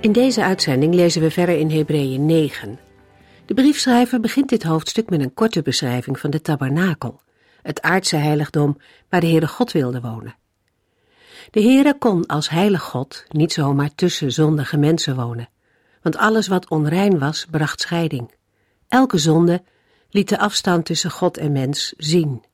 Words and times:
In 0.00 0.12
deze 0.12 0.44
uitzending 0.44 0.94
lezen 0.94 1.22
we 1.22 1.30
verder 1.30 1.58
in 1.58 1.70
Hebreeën 1.70 2.26
9. 2.26 2.78
De 3.46 3.54
briefschrijver 3.54 4.20
begint 4.20 4.48
dit 4.48 4.62
hoofdstuk 4.62 5.10
met 5.10 5.20
een 5.20 5.34
korte 5.34 5.62
beschrijving 5.62 6.20
van 6.20 6.30
de 6.30 6.40
tabernakel, 6.40 7.20
het 7.62 7.82
aardse 7.82 8.16
heiligdom 8.16 8.76
waar 9.08 9.20
de 9.20 9.26
Heere 9.26 9.46
God 9.46 9.72
wilde 9.72 10.00
wonen. 10.00 10.34
De 11.50 11.62
Heere 11.62 11.98
kon 11.98 12.26
als 12.26 12.48
heilig 12.48 12.82
God 12.82 13.24
niet 13.28 13.52
zomaar 13.52 13.94
tussen 13.94 14.32
zondige 14.32 14.76
mensen 14.76 15.16
wonen, 15.16 15.48
want 16.02 16.16
alles 16.16 16.48
wat 16.48 16.68
onrein 16.68 17.18
was 17.18 17.46
bracht 17.50 17.80
scheiding. 17.80 18.34
Elke 18.88 19.18
zonde 19.18 19.62
liet 20.10 20.28
de 20.28 20.38
afstand 20.38 20.84
tussen 20.84 21.10
God 21.10 21.36
en 21.36 21.52
mens 21.52 21.94
zien. 21.96 22.44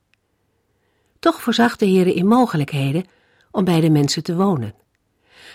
Toch 1.18 1.42
voorzag 1.42 1.76
de 1.76 1.86
Heere 1.86 2.14
in 2.14 2.26
mogelijkheden 2.26 3.04
om 3.50 3.64
bij 3.64 3.80
de 3.80 3.90
mensen 3.90 4.22
te 4.22 4.36
wonen. 4.36 4.74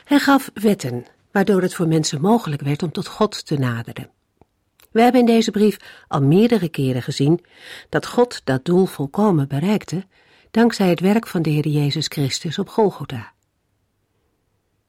Hij 0.04 0.20
gaf 0.20 0.50
wetten 0.54 1.06
waardoor 1.32 1.62
het 1.62 1.74
voor 1.74 1.88
mensen 1.88 2.22
mogelijk 2.22 2.62
werd 2.62 2.84
om 2.84 2.92
tot 2.92 3.08
God 3.08 3.46
te 3.46 3.58
naderen. 3.58 4.10
We 4.92 5.02
hebben 5.02 5.20
in 5.20 5.28
deze 5.28 5.52
brief 5.52 5.78
al 6.08 6.22
meerdere 6.22 6.70
keren 6.70 7.02
gezien 7.02 7.46
dat 7.90 8.06
God 8.06 8.42
dat 8.44 8.66
doel 8.66 8.86
volkomen 8.86 9.48
bereikte 9.48 10.06
dankzij 10.52 10.90
het 10.90 11.00
werk 11.00 11.28
van 11.28 11.42
de 11.42 11.50
Heer 11.50 11.68
Jezus 11.68 12.06
Christus 12.08 12.60
op 12.60 12.70
Golgotha. 12.70 13.34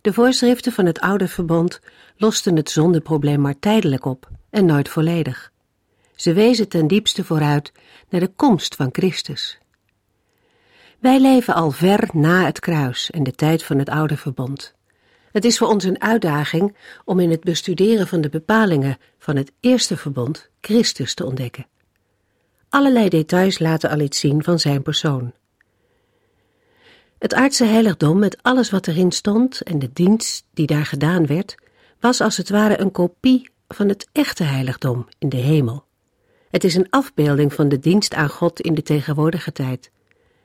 De 0.01 0.13
voorschriften 0.13 0.73
van 0.73 0.87
het 0.87 1.01
oude 1.01 1.29
verbond 1.29 1.81
losten 2.17 2.57
het 2.57 2.71
zondeprobleem 2.71 3.41
maar 3.41 3.59
tijdelijk 3.59 4.05
op 4.05 4.29
en 4.51 4.67
nooit 4.67 4.89
volledig. 4.89 5.53
Ze 6.15 6.33
wezen 6.33 6.69
ten 6.69 6.87
diepste 6.87 7.25
vooruit 7.25 7.73
naar 8.09 8.21
de 8.21 8.33
komst 8.37 8.75
van 8.75 8.89
Christus. 8.93 9.59
Wij 10.99 11.21
leven 11.21 11.55
al 11.55 11.71
ver 11.71 12.09
na 12.13 12.45
het 12.45 12.61
kruis 12.61 13.11
en 13.11 13.23
de 13.23 13.33
tijd 13.33 13.65
van 13.65 13.79
het 13.79 13.89
oude 13.89 14.17
verbond. 14.17 14.75
Het 15.33 15.45
is 15.45 15.59
voor 15.59 15.69
ons 15.69 15.85
een 15.85 16.01
uitdaging 16.01 16.77
om 17.05 17.21
in 17.21 17.31
het 17.31 17.41
bestuderen 17.41 18.09
van 18.09 18.21
de 18.21 18.29
bepalingen 18.29 18.99
van 19.19 19.37
het 19.37 19.53
eerste 19.61 19.97
verbond 19.97 20.51
Christus 20.61 21.15
te 21.15 21.25
ontdekken. 21.25 21.67
Allerlei 22.69 23.09
details 23.09 23.59
laten 23.59 23.91
al 23.91 24.01
iets 24.01 24.19
zien 24.19 24.43
van 24.43 24.59
zijn 24.59 24.83
persoon. 24.83 25.33
Het 27.19 27.35
aardse 27.35 27.65
heiligdom 27.65 28.19
met 28.19 28.43
alles 28.43 28.71
wat 28.71 28.87
erin 28.87 29.13
stond 29.13 29.63
en 29.63 29.79
de 29.79 29.91
dienst 29.93 30.45
die 30.55 30.67
daar 30.67 30.87
gedaan 30.87 31.27
werd, 31.27 31.55
was 32.01 32.21
als 32.21 32.37
het 32.37 32.49
ware 32.49 32.81
een 32.81 32.93
kopie 32.93 33.51
van 33.69 33.89
het 33.89 34.09
echte 34.13 34.45
heiligdom 34.45 35.09
in 35.19 35.29
de 35.29 35.37
hemel. 35.37 35.85
Het 36.51 36.65
is 36.65 36.75
een 36.75 36.91
afbeelding 36.91 37.53
van 37.53 37.69
de 37.69 37.79
dienst 37.79 38.15
aan 38.15 38.29
God 38.29 38.61
in 38.61 38.75
de 38.75 38.83
tegenwoordige 38.83 39.53
tijd. 39.53 39.91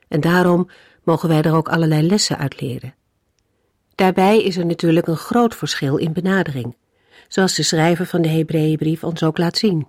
En 0.08 0.20
daarom 0.20 0.70
mogen 1.04 1.28
wij 1.28 1.42
er 1.42 1.54
ook 1.54 1.68
allerlei 1.68 2.06
lessen 2.06 2.38
uit 2.38 2.60
leren. 2.60 2.94
Daarbij 3.98 4.42
is 4.42 4.56
er 4.56 4.66
natuurlijk 4.66 5.06
een 5.06 5.16
groot 5.16 5.54
verschil 5.54 5.96
in 5.96 6.12
benadering, 6.12 6.76
zoals 7.28 7.54
de 7.54 7.62
schrijver 7.62 8.06
van 8.06 8.22
de 8.22 8.28
Hebreeënbrief 8.28 9.04
ons 9.04 9.22
ook 9.22 9.38
laat 9.38 9.56
zien. 9.56 9.88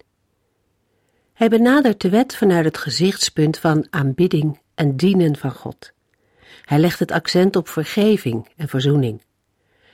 Hij 1.34 1.50
benadert 1.50 2.02
de 2.02 2.10
wet 2.10 2.36
vanuit 2.36 2.66
het 2.66 2.78
gezichtspunt 2.78 3.58
van 3.58 3.88
aanbidding 3.90 4.60
en 4.76 4.96
dienen 4.96 5.38
van 5.38 5.52
God. 5.52 5.92
Hij 6.66 6.80
legt 6.80 7.00
het 7.00 7.12
accent 7.12 7.56
op 7.56 7.68
vergeving 7.68 8.48
en 8.56 8.68
verzoening. 8.68 9.22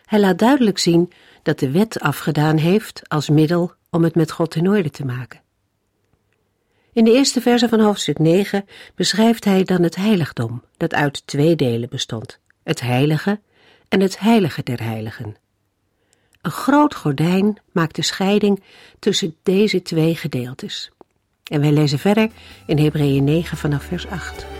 Hij 0.05 0.19
laat 0.19 0.39
duidelijk 0.39 0.77
zien 0.77 1.11
dat 1.43 1.59
de 1.59 1.71
wet 1.71 1.99
afgedaan 1.99 2.57
heeft 2.57 3.01
als 3.07 3.29
middel 3.29 3.73
om 3.89 4.03
het 4.03 4.15
met 4.15 4.31
God 4.31 4.55
in 4.55 4.69
orde 4.69 4.89
te 4.89 5.05
maken. 5.05 5.41
In 6.93 7.03
de 7.03 7.11
eerste 7.11 7.41
verse 7.41 7.69
van 7.69 7.79
hoofdstuk 7.79 8.19
9 8.19 8.65
beschrijft 8.95 9.45
hij 9.45 9.63
dan 9.63 9.81
het 9.81 9.95
heiligdom, 9.95 10.63
dat 10.77 10.93
uit 10.93 11.27
twee 11.27 11.55
delen 11.55 11.89
bestond: 11.89 12.39
het 12.63 12.81
heilige 12.81 13.39
en 13.89 14.01
het 14.01 14.19
heilige 14.19 14.63
der 14.63 14.83
heiligen. 14.83 15.35
Een 16.41 16.51
groot 16.51 16.95
gordijn 16.95 17.57
maakt 17.71 17.95
de 17.95 18.01
scheiding 18.01 18.63
tussen 18.99 19.35
deze 19.43 19.81
twee 19.81 20.15
gedeeltes. 20.15 20.91
En 21.43 21.61
wij 21.61 21.71
lezen 21.71 21.99
verder 21.99 22.29
in 22.65 22.77
Hebreeën 22.77 23.23
9 23.23 23.57
vanaf 23.57 23.83
vers 23.83 24.07
8. 24.07 24.54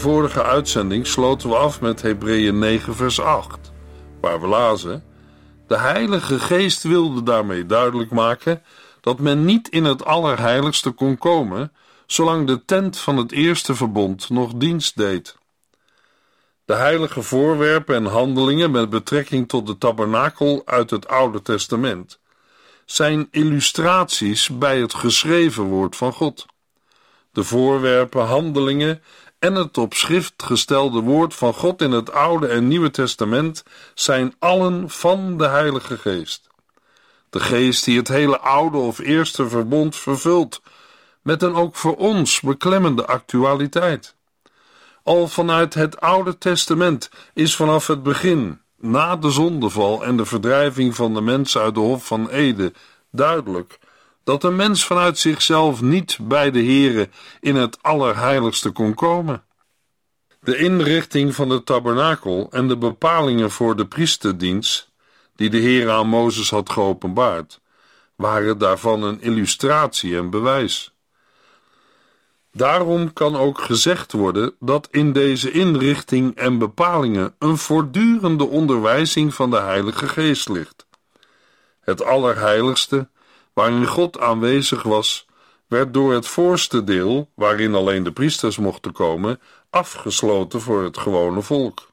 Vorige 0.00 0.42
uitzending 0.42 1.06
sloten 1.06 1.48
we 1.48 1.56
af 1.56 1.80
met 1.80 2.02
Hebreeën 2.02 2.58
9, 2.58 2.96
vers 2.96 3.20
8, 3.20 3.72
waar 4.20 4.40
we 4.40 4.46
lazen: 4.46 5.04
De 5.66 5.78
Heilige 5.78 6.38
Geest 6.38 6.82
wilde 6.82 7.22
daarmee 7.22 7.66
duidelijk 7.66 8.10
maken 8.10 8.62
dat 9.00 9.18
men 9.18 9.44
niet 9.44 9.68
in 9.68 9.84
het 9.84 10.04
Allerheiligste 10.04 10.90
kon 10.90 11.18
komen, 11.18 11.72
zolang 12.06 12.46
de 12.46 12.64
tent 12.64 12.98
van 12.98 13.16
het 13.16 13.32
eerste 13.32 13.74
verbond 13.74 14.30
nog 14.30 14.52
dienst 14.54 14.96
deed. 14.96 15.36
De 16.64 16.74
heilige 16.74 17.22
voorwerpen 17.22 17.94
en 17.94 18.04
handelingen 18.04 18.70
met 18.70 18.90
betrekking 18.90 19.48
tot 19.48 19.66
de 19.66 19.78
tabernakel 19.78 20.62
uit 20.64 20.90
het 20.90 21.08
Oude 21.08 21.42
Testament 21.42 22.18
zijn 22.84 23.28
illustraties 23.30 24.48
bij 24.48 24.80
het 24.80 24.94
geschreven 24.94 25.64
woord 25.64 25.96
van 25.96 26.12
God. 26.12 26.46
De 27.32 27.44
voorwerpen, 27.44 28.26
handelingen 28.26 29.02
en 29.40 29.54
het 29.54 29.78
op 29.78 29.94
schrift 29.94 30.34
gestelde 30.36 31.00
woord 31.00 31.34
van 31.34 31.54
God 31.54 31.82
in 31.82 31.92
het 31.92 32.12
Oude 32.12 32.46
en 32.46 32.68
Nieuwe 32.68 32.90
Testament 32.90 33.62
zijn 33.94 34.34
allen 34.38 34.90
van 34.90 35.38
de 35.38 35.46
Heilige 35.46 35.98
Geest. 35.98 36.48
De 37.30 37.40
Geest 37.40 37.84
die 37.84 37.98
het 37.98 38.08
hele 38.08 38.38
Oude 38.38 38.76
of 38.76 38.98
Eerste 38.98 39.48
Verbond 39.48 39.96
vervult, 39.96 40.62
met 41.22 41.42
een 41.42 41.54
ook 41.54 41.76
voor 41.76 41.96
ons 41.96 42.40
beklemmende 42.40 43.06
actualiteit. 43.06 44.14
Al 45.02 45.28
vanuit 45.28 45.74
het 45.74 46.00
Oude 46.00 46.38
Testament 46.38 47.10
is 47.34 47.56
vanaf 47.56 47.86
het 47.86 48.02
begin, 48.02 48.60
na 48.76 49.16
de 49.16 49.30
zondeval 49.30 50.04
en 50.04 50.16
de 50.16 50.24
verdrijving 50.24 50.94
van 50.94 51.14
de 51.14 51.20
mensen 51.20 51.60
uit 51.60 51.74
de 51.74 51.80
Hof 51.80 52.06
van 52.06 52.28
Ede, 52.28 52.72
duidelijk 53.10 53.78
dat 54.24 54.44
een 54.44 54.56
mens 54.56 54.84
vanuit 54.84 55.18
zichzelf 55.18 55.82
niet 55.82 56.18
bij 56.20 56.50
de 56.50 56.64
Here 56.64 57.08
in 57.40 57.56
het 57.56 57.82
Allerheiligste 57.82 58.70
kon 58.70 58.94
komen. 58.94 59.44
De 60.40 60.56
inrichting 60.56 61.34
van 61.34 61.48
de 61.48 61.64
tabernakel 61.64 62.48
en 62.50 62.68
de 62.68 62.76
bepalingen 62.76 63.50
voor 63.50 63.76
de 63.76 63.86
priesterdienst, 63.86 64.90
die 65.36 65.50
de 65.50 65.58
Heer 65.58 65.90
aan 65.90 66.08
Mozes 66.08 66.50
had 66.50 66.70
geopenbaard, 66.70 67.60
waren 68.16 68.58
daarvan 68.58 69.02
een 69.02 69.20
illustratie 69.20 70.16
en 70.16 70.30
bewijs. 70.30 70.94
Daarom 72.52 73.12
kan 73.12 73.36
ook 73.36 73.60
gezegd 73.60 74.12
worden 74.12 74.54
dat 74.58 74.88
in 74.90 75.12
deze 75.12 75.50
inrichting 75.50 76.36
en 76.36 76.58
bepalingen 76.58 77.34
een 77.38 77.58
voortdurende 77.58 78.44
onderwijzing 78.44 79.34
van 79.34 79.50
de 79.50 79.60
Heilige 79.60 80.08
Geest 80.08 80.48
ligt. 80.48 80.86
Het 81.80 82.02
Allerheiligste 82.02 83.08
waarin 83.60 83.86
God 83.86 84.18
aanwezig 84.18 84.82
was, 84.82 85.26
werd 85.66 85.94
door 85.94 86.12
het 86.12 86.26
voorste 86.26 86.84
deel, 86.84 87.30
waarin 87.34 87.74
alleen 87.74 88.02
de 88.02 88.12
priesters 88.12 88.58
mochten 88.58 88.92
komen, 88.92 89.40
afgesloten 89.70 90.60
voor 90.60 90.82
het 90.82 90.98
gewone 90.98 91.42
volk. 91.42 91.88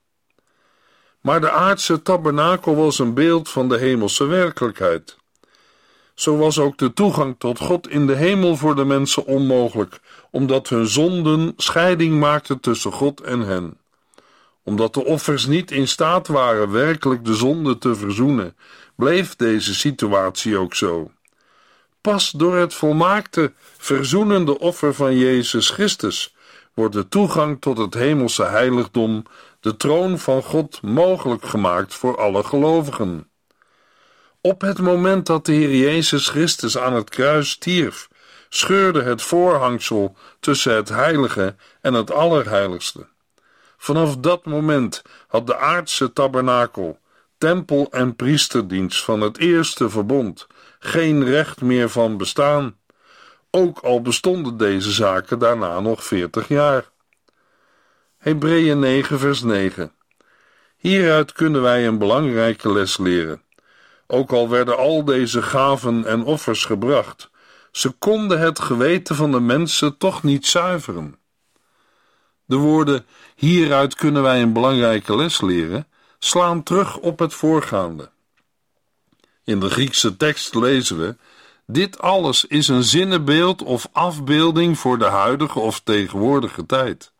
Maar 1.20 1.40
de 1.40 1.50
aardse 1.50 2.02
tabernakel 2.02 2.76
was 2.76 2.98
een 2.98 3.14
beeld 3.14 3.48
van 3.48 3.68
de 3.68 3.78
hemelse 3.78 4.26
werkelijkheid. 4.26 5.16
Zo 6.14 6.36
was 6.36 6.58
ook 6.58 6.78
de 6.78 6.92
toegang 6.92 7.34
tot 7.38 7.58
God 7.58 7.88
in 7.88 8.06
de 8.06 8.14
hemel 8.14 8.56
voor 8.56 8.74
de 8.74 8.84
mensen 8.84 9.26
onmogelijk, 9.26 10.00
omdat 10.30 10.68
hun 10.68 10.86
zonden 10.86 11.52
scheiding 11.56 12.18
maakten 12.18 12.60
tussen 12.60 12.92
God 12.92 13.20
en 13.20 13.40
hen. 13.40 13.76
Omdat 14.62 14.94
de 14.94 15.04
offers 15.04 15.46
niet 15.46 15.70
in 15.70 15.88
staat 15.88 16.26
waren 16.26 16.70
werkelijk 16.70 17.24
de 17.24 17.34
zonde 17.34 17.78
te 17.78 17.94
verzoenen, 17.94 18.56
bleef 18.96 19.36
deze 19.36 19.74
situatie 19.74 20.56
ook 20.56 20.74
zo. 20.74 21.10
Pas 22.08 22.30
door 22.30 22.56
het 22.56 22.74
volmaakte, 22.74 23.52
verzoenende 23.78 24.58
offer 24.58 24.94
van 24.94 25.16
Jezus 25.16 25.70
Christus 25.70 26.34
wordt 26.74 26.94
de 26.94 27.08
toegang 27.08 27.60
tot 27.60 27.78
het 27.78 27.94
hemelse 27.94 28.44
heiligdom, 28.44 29.24
de 29.60 29.76
troon 29.76 30.18
van 30.18 30.42
God, 30.42 30.82
mogelijk 30.82 31.44
gemaakt 31.44 31.94
voor 31.94 32.18
alle 32.18 32.44
gelovigen. 32.44 33.28
Op 34.40 34.60
het 34.60 34.78
moment 34.78 35.26
dat 35.26 35.46
de 35.46 35.52
Heer 35.52 35.76
Jezus 35.76 36.28
Christus 36.28 36.78
aan 36.78 36.92
het 36.92 37.10
kruis 37.10 37.50
stierf, 37.50 38.08
scheurde 38.48 39.02
het 39.02 39.22
voorhangsel 39.22 40.16
tussen 40.40 40.74
het 40.74 40.88
heilige 40.88 41.56
en 41.80 41.94
het 41.94 42.10
allerheiligste. 42.10 43.06
Vanaf 43.76 44.16
dat 44.16 44.44
moment 44.44 45.02
had 45.26 45.46
de 45.46 45.56
aardse 45.56 46.12
tabernakel, 46.12 46.98
tempel 47.38 47.86
en 47.90 48.16
priesterdienst 48.16 49.04
van 49.04 49.20
het 49.20 49.38
eerste 49.38 49.90
verbond 49.90 50.46
geen 50.78 51.24
recht 51.24 51.60
meer 51.60 51.88
van 51.88 52.16
bestaan, 52.16 52.76
ook 53.50 53.78
al 53.78 54.02
bestonden 54.02 54.56
deze 54.56 54.90
zaken 54.90 55.38
daarna 55.38 55.80
nog 55.80 56.04
veertig 56.04 56.48
jaar. 56.48 56.90
Hebreeën 58.18 58.78
9 58.78 59.18
vers 59.18 59.42
9 59.42 59.92
Hieruit 60.76 61.32
kunnen 61.32 61.62
wij 61.62 61.86
een 61.86 61.98
belangrijke 61.98 62.72
les 62.72 62.98
leren. 62.98 63.42
Ook 64.06 64.32
al 64.32 64.48
werden 64.48 64.76
al 64.76 65.04
deze 65.04 65.42
gaven 65.42 66.04
en 66.04 66.24
offers 66.24 66.64
gebracht, 66.64 67.30
ze 67.70 67.90
konden 67.90 68.40
het 68.40 68.60
geweten 68.60 69.16
van 69.16 69.30
de 69.30 69.40
mensen 69.40 69.96
toch 69.96 70.22
niet 70.22 70.46
zuiveren. 70.46 71.18
De 72.44 72.56
woorden 72.56 73.06
hieruit 73.34 73.94
kunnen 73.94 74.22
wij 74.22 74.42
een 74.42 74.52
belangrijke 74.52 75.16
les 75.16 75.40
leren 75.40 75.86
slaan 76.18 76.62
terug 76.62 76.96
op 76.96 77.18
het 77.18 77.34
voorgaande. 77.34 78.10
In 79.48 79.60
de 79.60 79.70
Griekse 79.70 80.16
tekst 80.16 80.54
lezen 80.54 80.98
we: 80.98 81.16
Dit 81.66 81.98
alles 81.98 82.44
is 82.44 82.68
een 82.68 82.82
zinnenbeeld 82.82 83.62
of 83.62 83.88
afbeelding 83.92 84.78
voor 84.78 84.98
de 84.98 85.04
huidige 85.04 85.58
of 85.58 85.80
tegenwoordige 85.80 86.66
tijd. 86.66 87.12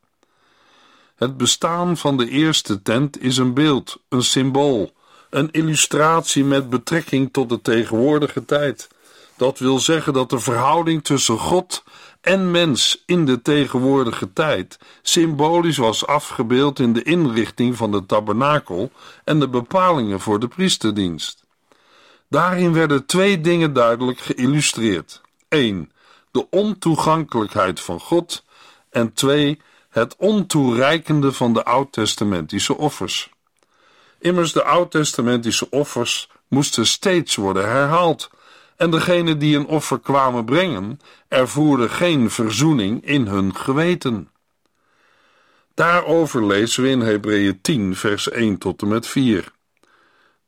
Het 1.17 1.37
bestaan 1.37 1.97
van 1.97 2.17
de 2.17 2.29
eerste 2.29 2.83
tent 2.83 3.23
is 3.23 3.37
een 3.37 3.55
beeld, 3.55 3.97
een 4.09 4.23
symbool, 4.23 4.93
een 5.31 5.51
illustratie 5.51 6.45
met 6.45 6.71
betrekking 6.71 7.33
tot 7.33 7.49
de 7.49 7.61
tegenwoordige 7.61 8.45
tijd. 8.45 8.89
Dat 9.37 9.59
wil 9.59 9.79
zeggen 9.79 10.13
dat 10.13 10.31
de 10.31 10.39
verhouding 10.39 11.05
tussen 11.05 11.39
God 11.39 11.83
en 12.21 12.51
mens 12.51 13.03
in 13.07 13.25
de 13.25 13.43
tegenwoordige 13.43 14.33
tijd 14.33 14.79
symbolisch 15.03 15.77
was 15.77 16.07
afgebeeld 16.07 16.79
in 16.79 16.93
de 16.93 17.03
inrichting 17.03 17.77
van 17.77 17.93
de 17.93 18.07
tabernakel 18.07 18.91
en 19.25 19.41
de 19.41 19.49
bepalingen 19.49 20.21
voor 20.21 20.41
de 20.41 20.49
priesterdienst. 20.49 21.47
Daarin 22.29 22.73
werden 22.73 23.07
twee 23.07 23.41
dingen 23.41 23.73
duidelijk 23.73 24.19
geïllustreerd. 24.19 25.21
1. 25.49 25.93
De 26.31 26.51
ontoegankelijkheid 26.51 27.81
van 27.81 28.01
God 28.01 28.45
en 28.91 29.13
2. 29.13 29.61
Het 29.89 30.17
ontoereikende 30.17 31.33
van 31.33 31.53
de 31.53 31.65
oud-testamentische 31.65 32.77
offers. 32.77 33.31
Immers 34.19 34.53
de 34.53 34.65
oud-testamentische 34.65 35.71
offers 35.71 36.29
moesten 36.49 36.87
steeds 36.87 37.37
worden 37.37 37.69
herhaald 37.71 38.31
en 38.77 38.91
degenen 38.91 39.39
die 39.39 39.57
een 39.57 39.67
offer 39.67 40.01
kwamen 40.01 40.45
brengen, 40.45 41.01
ervoeren 41.29 41.91
geen 41.91 42.31
verzoening 42.31 43.07
in 43.07 43.27
hun 43.27 43.55
geweten. 43.55 44.31
Daarover 45.75 46.47
lezen 46.47 46.83
we 46.83 46.89
in 46.89 47.01
Hebreeën 47.01 47.61
10, 47.61 47.97
vers 47.97 48.31
1 48.31 48.59
tot 48.59 48.83
en 48.83 48.89
met 48.89 49.07
4. 49.07 49.53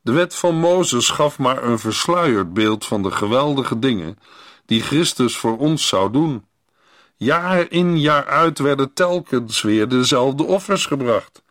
De 0.03 0.11
wet 0.11 0.35
van 0.35 0.55
Mozes 0.55 1.09
gaf 1.09 1.39
maar 1.39 1.63
een 1.63 1.79
versluierd 1.79 2.53
beeld 2.53 2.85
van 2.85 3.03
de 3.03 3.11
geweldige 3.11 3.79
dingen 3.79 4.17
die 4.65 4.81
Christus 4.81 5.37
voor 5.37 5.57
ons 5.57 5.87
zou 5.87 6.11
doen. 6.11 6.45
Jaar 7.17 7.71
in 7.71 7.99
jaar 7.99 8.25
uit 8.25 8.59
werden 8.59 8.93
telkens 8.93 9.61
weer 9.61 9.87
dezelfde 9.87 10.43
offers 10.43 10.85
gebracht. 10.85 11.43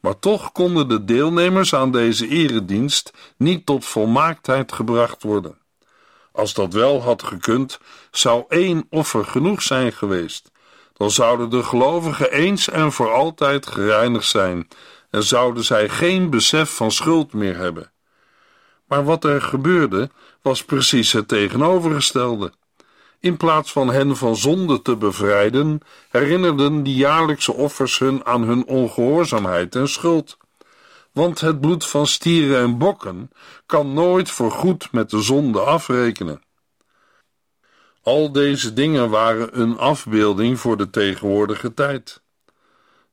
Maar 0.00 0.18
toch 0.18 0.52
konden 0.52 0.88
de 0.88 1.04
deelnemers 1.04 1.74
aan 1.74 1.92
deze 1.92 2.28
eredienst 2.28 3.12
niet 3.36 3.66
tot 3.66 3.84
volmaaktheid 3.84 4.72
gebracht 4.72 5.22
worden. 5.22 5.58
Als 6.32 6.54
dat 6.54 6.72
wel 6.72 7.02
had 7.02 7.22
gekund, 7.22 7.78
zou 8.10 8.44
één 8.48 8.86
offer 8.90 9.24
genoeg 9.24 9.62
zijn 9.62 9.92
geweest. 9.92 10.50
Dan 10.92 11.10
zouden 11.10 11.50
de 11.50 11.62
gelovigen 11.62 12.32
eens 12.32 12.68
en 12.68 12.92
voor 12.92 13.12
altijd 13.12 13.66
gereinigd 13.66 14.28
zijn 14.28 14.68
en 15.10 15.22
zouden 15.22 15.64
zij 15.64 15.88
geen 15.88 16.30
besef 16.30 16.74
van 16.74 16.90
schuld 16.90 17.32
meer 17.32 17.56
hebben. 17.56 17.92
Maar 18.86 19.04
wat 19.04 19.24
er 19.24 19.42
gebeurde, 19.42 20.10
was 20.42 20.64
precies 20.64 21.12
het 21.12 21.28
tegenovergestelde. 21.28 22.52
In 23.20 23.36
plaats 23.36 23.72
van 23.72 23.90
hen 23.90 24.16
van 24.16 24.36
zonde 24.36 24.82
te 24.82 24.96
bevrijden, 24.96 25.80
herinnerden 26.08 26.82
die 26.82 26.94
jaarlijkse 26.94 27.52
offers 27.52 27.98
hun 27.98 28.24
aan 28.24 28.42
hun 28.42 28.66
ongehoorzaamheid 28.66 29.74
en 29.74 29.88
schuld. 29.88 30.36
Want 31.12 31.40
het 31.40 31.60
bloed 31.60 31.86
van 31.86 32.06
stieren 32.06 32.58
en 32.60 32.78
bokken 32.78 33.30
kan 33.66 33.92
nooit 33.92 34.30
voorgoed 34.30 34.92
met 34.92 35.10
de 35.10 35.22
zonde 35.22 35.60
afrekenen. 35.60 36.42
Al 38.02 38.32
deze 38.32 38.72
dingen 38.72 39.10
waren 39.10 39.60
een 39.60 39.78
afbeelding 39.78 40.60
voor 40.60 40.76
de 40.76 40.90
tegenwoordige 40.90 41.74
tijd. 41.74 42.22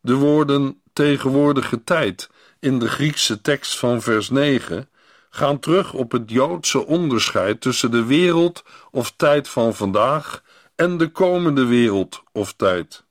De 0.01 0.13
woorden 0.13 0.81
tegenwoordige 0.95 1.83
tijd 1.83 2.30
in 2.59 2.80
de 2.80 2.89
Griekse 2.89 3.42
tekst 3.42 3.77
van 3.77 4.01
vers 4.01 4.30
9 4.30 4.89
gaan 5.30 5.59
terug 5.59 5.94
op 5.94 6.12
het 6.12 6.30
Joodse 6.30 6.86
onderscheid 6.86 7.62
tussen 7.62 7.92
de 7.92 8.06
wereld 8.06 8.63
of 8.92 9.13
tijd 9.15 9.50
van 9.50 9.75
vandaag 9.75 10.43
en 10.75 10.98
de 10.98 11.12
komende 11.12 11.65
wereld 11.65 12.24
of 12.31 12.53
tijd. 12.53 13.03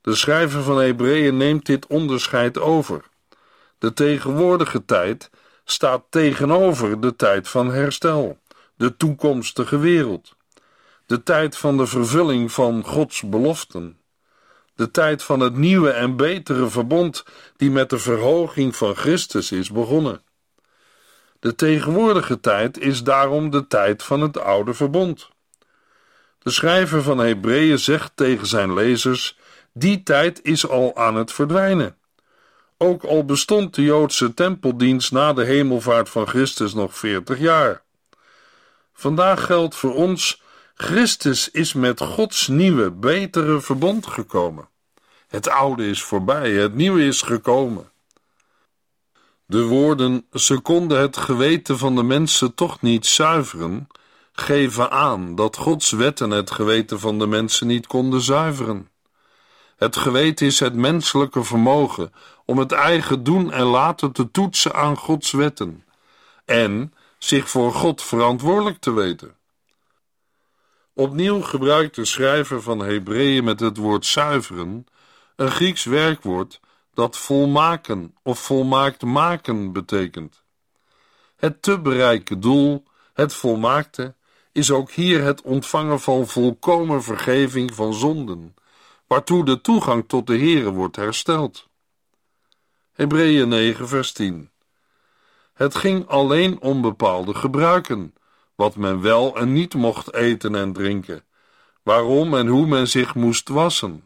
De 0.00 0.14
schrijver 0.14 0.62
van 0.62 0.78
Hebreeën 0.78 1.36
neemt 1.36 1.66
dit 1.66 1.86
onderscheid 1.86 2.58
over. 2.58 3.04
De 3.78 3.92
tegenwoordige 3.92 4.84
tijd 4.84 5.30
staat 5.64 6.04
tegenover 6.10 7.00
de 7.00 7.16
tijd 7.16 7.48
van 7.48 7.70
herstel, 7.72 8.38
de 8.76 8.96
toekomstige 8.96 9.78
wereld, 9.78 10.36
de 11.06 11.22
tijd 11.22 11.56
van 11.56 11.76
de 11.76 11.86
vervulling 11.86 12.52
van 12.52 12.84
Gods 12.84 13.22
beloften, 13.22 13.98
de 14.76 14.90
tijd 14.90 15.22
van 15.22 15.40
het 15.40 15.56
nieuwe 15.56 15.90
en 15.90 16.16
betere 16.16 16.68
verbond 16.68 17.24
die 17.56 17.70
met 17.70 17.90
de 17.90 17.98
verhoging 17.98 18.76
van 18.76 18.94
Christus 18.94 19.52
is 19.52 19.70
begonnen. 19.70 20.20
De 21.40 21.54
tegenwoordige 21.54 22.40
tijd 22.40 22.78
is 22.78 23.02
daarom 23.02 23.50
de 23.50 23.66
tijd 23.66 24.02
van 24.02 24.20
het 24.20 24.38
oude 24.38 24.74
verbond. 24.74 25.28
De 26.38 26.50
schrijver 26.50 27.02
van 27.02 27.18
Hebreeën 27.18 27.78
zegt 27.78 28.12
tegen 28.14 28.46
zijn 28.46 28.74
lezers: 28.74 29.38
die 29.72 30.02
tijd 30.02 30.40
is 30.42 30.68
al 30.68 30.96
aan 30.96 31.14
het 31.14 31.32
verdwijnen. 31.32 31.96
Ook 32.78 33.04
al 33.04 33.24
bestond 33.24 33.74
de 33.74 33.82
Joodse 33.82 34.34
tempeldienst 34.34 35.12
na 35.12 35.32
de 35.32 35.44
hemelvaart 35.44 36.08
van 36.08 36.26
Christus 36.26 36.74
nog 36.74 36.96
veertig 36.96 37.38
jaar. 37.38 37.82
Vandaag 38.92 39.44
geldt 39.44 39.74
voor 39.74 39.94
ons: 39.94 40.42
Christus 40.78 41.50
is 41.50 41.72
met 41.72 42.00
Gods 42.00 42.48
nieuwe, 42.48 42.90
betere 42.90 43.60
verbond 43.60 44.06
gekomen. 44.06 44.68
Het 45.28 45.48
oude 45.48 45.88
is 45.88 46.02
voorbij, 46.02 46.52
het 46.52 46.74
nieuwe 46.74 47.04
is 47.04 47.22
gekomen. 47.22 47.90
De 49.46 49.62
woorden 49.62 50.26
ze 50.32 50.58
konden 50.58 51.00
het 51.00 51.16
geweten 51.16 51.78
van 51.78 51.94
de 51.94 52.02
mensen 52.02 52.54
toch 52.54 52.80
niet 52.80 53.06
zuiveren, 53.06 53.86
geven 54.32 54.90
aan 54.90 55.34
dat 55.34 55.56
Gods 55.56 55.90
wetten 55.90 56.30
het 56.30 56.50
geweten 56.50 57.00
van 57.00 57.18
de 57.18 57.26
mensen 57.26 57.66
niet 57.66 57.86
konden 57.86 58.20
zuiveren. 58.20 58.88
Het 59.76 59.96
geweten 59.96 60.46
is 60.46 60.60
het 60.60 60.74
menselijke 60.74 61.44
vermogen 61.44 62.12
om 62.44 62.58
het 62.58 62.72
eigen 62.72 63.24
doen 63.24 63.52
en 63.52 63.64
laten 63.64 64.12
te 64.12 64.30
toetsen 64.30 64.74
aan 64.74 64.96
Gods 64.96 65.30
wetten 65.30 65.84
en 66.44 66.94
zich 67.18 67.50
voor 67.50 67.72
God 67.72 68.02
verantwoordelijk 68.02 68.78
te 68.80 68.92
weten. 68.92 69.36
Opnieuw 70.98 71.40
gebruikt 71.40 71.94
de 71.94 72.04
schrijver 72.04 72.62
van 72.62 72.78
Hebreeën 72.78 73.44
met 73.44 73.60
het 73.60 73.76
woord 73.76 74.06
zuiveren 74.06 74.86
een 75.36 75.50
Grieks 75.50 75.84
werkwoord 75.84 76.60
dat 76.94 77.16
volmaken 77.16 78.14
of 78.22 78.38
volmaakt 78.38 79.02
maken 79.02 79.72
betekent. 79.72 80.42
Het 81.36 81.62
te 81.62 81.80
bereiken 81.80 82.40
doel, 82.40 82.84
het 83.12 83.34
volmaakte, 83.34 84.14
is 84.52 84.70
ook 84.70 84.90
hier 84.90 85.22
het 85.22 85.42
ontvangen 85.42 86.00
van 86.00 86.26
volkomen 86.26 87.02
vergeving 87.02 87.74
van 87.74 87.94
zonden, 87.94 88.54
waartoe 89.06 89.44
de 89.44 89.60
toegang 89.60 90.08
tot 90.08 90.26
de 90.26 90.38
Here 90.38 90.70
wordt 90.70 90.96
hersteld. 90.96 91.68
Hebreeën 92.92 93.48
9 93.48 93.88
vers 93.88 94.12
10 94.12 94.50
Het 95.54 95.74
ging 95.74 96.08
alleen 96.08 96.60
om 96.60 96.82
bepaalde 96.82 97.34
gebruiken, 97.34 98.14
wat 98.56 98.76
men 98.76 99.00
wel 99.00 99.36
en 99.36 99.52
niet 99.52 99.74
mocht 99.74 100.14
eten 100.14 100.54
en 100.54 100.72
drinken, 100.72 101.24
waarom 101.82 102.34
en 102.34 102.46
hoe 102.46 102.66
men 102.66 102.88
zich 102.88 103.14
moest 103.14 103.48
wassen. 103.48 104.04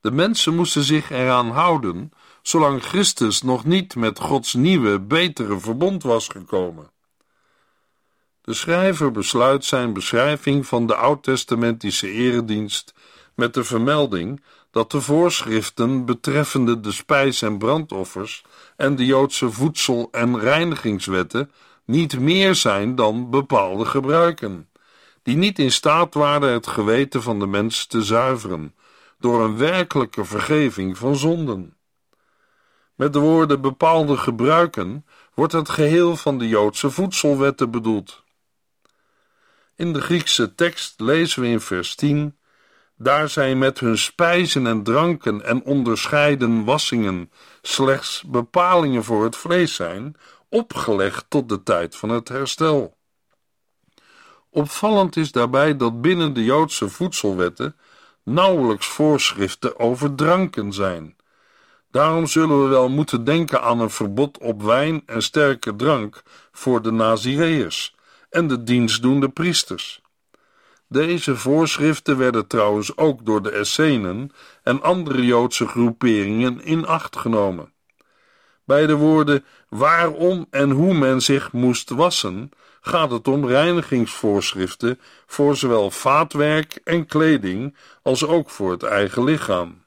De 0.00 0.10
mensen 0.10 0.54
moesten 0.54 0.82
zich 0.82 1.10
eraan 1.10 1.50
houden, 1.50 2.12
zolang 2.42 2.82
Christus 2.82 3.42
nog 3.42 3.64
niet 3.64 3.96
met 3.96 4.18
Gods 4.18 4.54
nieuwe, 4.54 5.00
betere 5.00 5.58
verbond 5.58 6.02
was 6.02 6.28
gekomen. 6.28 6.90
De 8.40 8.54
schrijver 8.54 9.10
besluit 9.10 9.64
zijn 9.64 9.92
beschrijving 9.92 10.66
van 10.66 10.86
de 10.86 10.94
oud-testamentische 10.94 12.10
eredienst 12.10 12.94
met 13.34 13.54
de 13.54 13.64
vermelding 13.64 14.42
dat 14.70 14.90
de 14.90 15.00
voorschriften 15.00 16.04
betreffende 16.04 16.80
de 16.80 16.92
spijs- 16.92 17.42
en 17.42 17.58
brandoffers 17.58 18.44
en 18.76 18.96
de 18.96 19.04
Joodse 19.04 19.50
voedsel- 19.50 20.08
en 20.10 20.38
reinigingswetten 20.38 21.50
niet 21.84 22.18
meer 22.18 22.54
zijn 22.54 22.94
dan 22.94 23.30
bepaalde 23.30 23.84
gebruiken, 23.84 24.68
die 25.22 25.36
niet 25.36 25.58
in 25.58 25.72
staat 25.72 26.14
waren 26.14 26.52
het 26.52 26.66
geweten 26.66 27.22
van 27.22 27.38
de 27.38 27.46
mens 27.46 27.86
te 27.86 28.02
zuiveren 28.02 28.74
door 29.18 29.44
een 29.44 29.56
werkelijke 29.56 30.24
vergeving 30.24 30.98
van 30.98 31.16
zonden. 31.16 31.76
Met 32.94 33.12
de 33.12 33.18
woorden 33.18 33.60
bepaalde 33.60 34.16
gebruiken 34.16 35.06
wordt 35.34 35.52
het 35.52 35.68
geheel 35.68 36.16
van 36.16 36.38
de 36.38 36.48
Joodse 36.48 36.90
voedselwetten 36.90 37.70
bedoeld. 37.70 38.22
In 39.76 39.92
de 39.92 40.00
Griekse 40.00 40.54
tekst 40.54 41.00
lezen 41.00 41.42
we 41.42 41.48
in 41.48 41.60
vers 41.60 41.94
10: 41.94 42.36
Daar 42.96 43.28
zij 43.28 43.54
met 43.54 43.80
hun 43.80 43.98
spijzen 43.98 44.66
en 44.66 44.82
dranken 44.82 45.44
en 45.44 45.62
onderscheiden 45.62 46.64
wassingen 46.64 47.30
slechts 47.62 48.22
bepalingen 48.26 49.04
voor 49.04 49.24
het 49.24 49.36
vlees 49.36 49.74
zijn, 49.74 50.16
opgelegd 50.54 51.24
tot 51.28 51.48
de 51.48 51.62
tijd 51.62 51.96
van 51.96 52.08
het 52.08 52.28
herstel. 52.28 52.96
Opvallend 54.50 55.16
is 55.16 55.32
daarbij 55.32 55.76
dat 55.76 56.00
binnen 56.00 56.32
de 56.32 56.44
Joodse 56.44 56.88
voedselwetten 56.88 57.76
nauwelijks 58.22 58.86
voorschriften 58.86 59.78
over 59.78 60.14
dranken 60.14 60.72
zijn. 60.72 61.16
Daarom 61.90 62.26
zullen 62.26 62.62
we 62.62 62.68
wel 62.68 62.88
moeten 62.88 63.24
denken 63.24 63.62
aan 63.62 63.80
een 63.80 63.90
verbod 63.90 64.38
op 64.38 64.62
wijn 64.62 65.02
en 65.06 65.22
sterke 65.22 65.76
drank 65.76 66.22
voor 66.52 66.82
de 66.82 66.90
Nazireërs 66.90 67.94
en 68.30 68.46
de 68.46 68.62
dienstdoende 68.62 69.28
priesters. 69.28 70.02
Deze 70.88 71.36
voorschriften 71.36 72.18
werden 72.18 72.46
trouwens 72.46 72.96
ook 72.96 73.26
door 73.26 73.42
de 73.42 73.50
Essenen 73.50 74.30
en 74.62 74.82
andere 74.82 75.24
Joodse 75.24 75.66
groeperingen 75.66 76.64
in 76.64 76.86
acht 76.86 77.16
genomen. 77.16 77.73
Bij 78.64 78.86
de 78.86 78.94
woorden 78.94 79.44
waarom 79.68 80.46
en 80.50 80.70
hoe 80.70 80.94
men 80.94 81.22
zich 81.22 81.52
moest 81.52 81.90
wassen, 81.90 82.50
gaat 82.80 83.10
het 83.10 83.28
om 83.28 83.46
reinigingsvoorschriften 83.46 85.00
voor 85.26 85.56
zowel 85.56 85.90
vaatwerk 85.90 86.80
en 86.84 87.06
kleding 87.06 87.76
als 88.02 88.26
ook 88.26 88.50
voor 88.50 88.70
het 88.70 88.82
eigen 88.82 89.24
lichaam. 89.24 89.82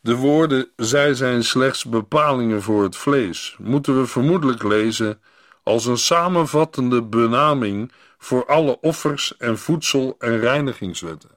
De 0.00 0.16
woorden 0.16 0.70
zij 0.76 1.14
zijn 1.14 1.44
slechts 1.44 1.84
bepalingen 1.84 2.62
voor 2.62 2.82
het 2.82 2.96
vlees 2.96 3.56
moeten 3.58 4.00
we 4.00 4.06
vermoedelijk 4.06 4.62
lezen 4.62 5.20
als 5.62 5.86
een 5.86 5.98
samenvattende 5.98 7.02
benaming 7.02 7.92
voor 8.18 8.46
alle 8.46 8.80
offers 8.80 9.36
en 9.36 9.58
voedsel- 9.58 10.14
en 10.18 10.38
reinigingswetten. 10.38 11.30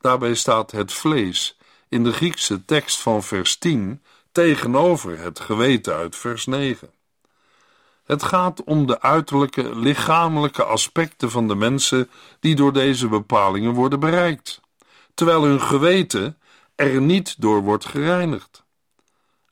Daarbij 0.00 0.34
staat 0.34 0.70
het 0.70 0.92
vlees 0.92 1.58
in 1.88 2.04
de 2.04 2.12
Griekse 2.12 2.64
tekst 2.64 3.00
van 3.00 3.22
vers 3.22 3.56
10 3.56 4.02
tegenover 4.36 5.18
het 5.18 5.40
geweten 5.40 5.94
uit 5.94 6.16
vers 6.16 6.46
9. 6.46 6.90
Het 8.04 8.22
gaat 8.22 8.64
om 8.64 8.86
de 8.86 9.00
uiterlijke, 9.00 9.76
lichamelijke 9.76 10.64
aspecten 10.64 11.30
van 11.30 11.48
de 11.48 11.54
mensen 11.54 12.10
die 12.40 12.54
door 12.54 12.72
deze 12.72 13.08
bepalingen 13.08 13.72
worden 13.72 14.00
bereikt, 14.00 14.60
terwijl 15.14 15.42
hun 15.44 15.60
geweten 15.60 16.38
er 16.74 17.00
niet 17.00 17.34
door 17.38 17.62
wordt 17.62 17.84
gereinigd. 17.84 18.64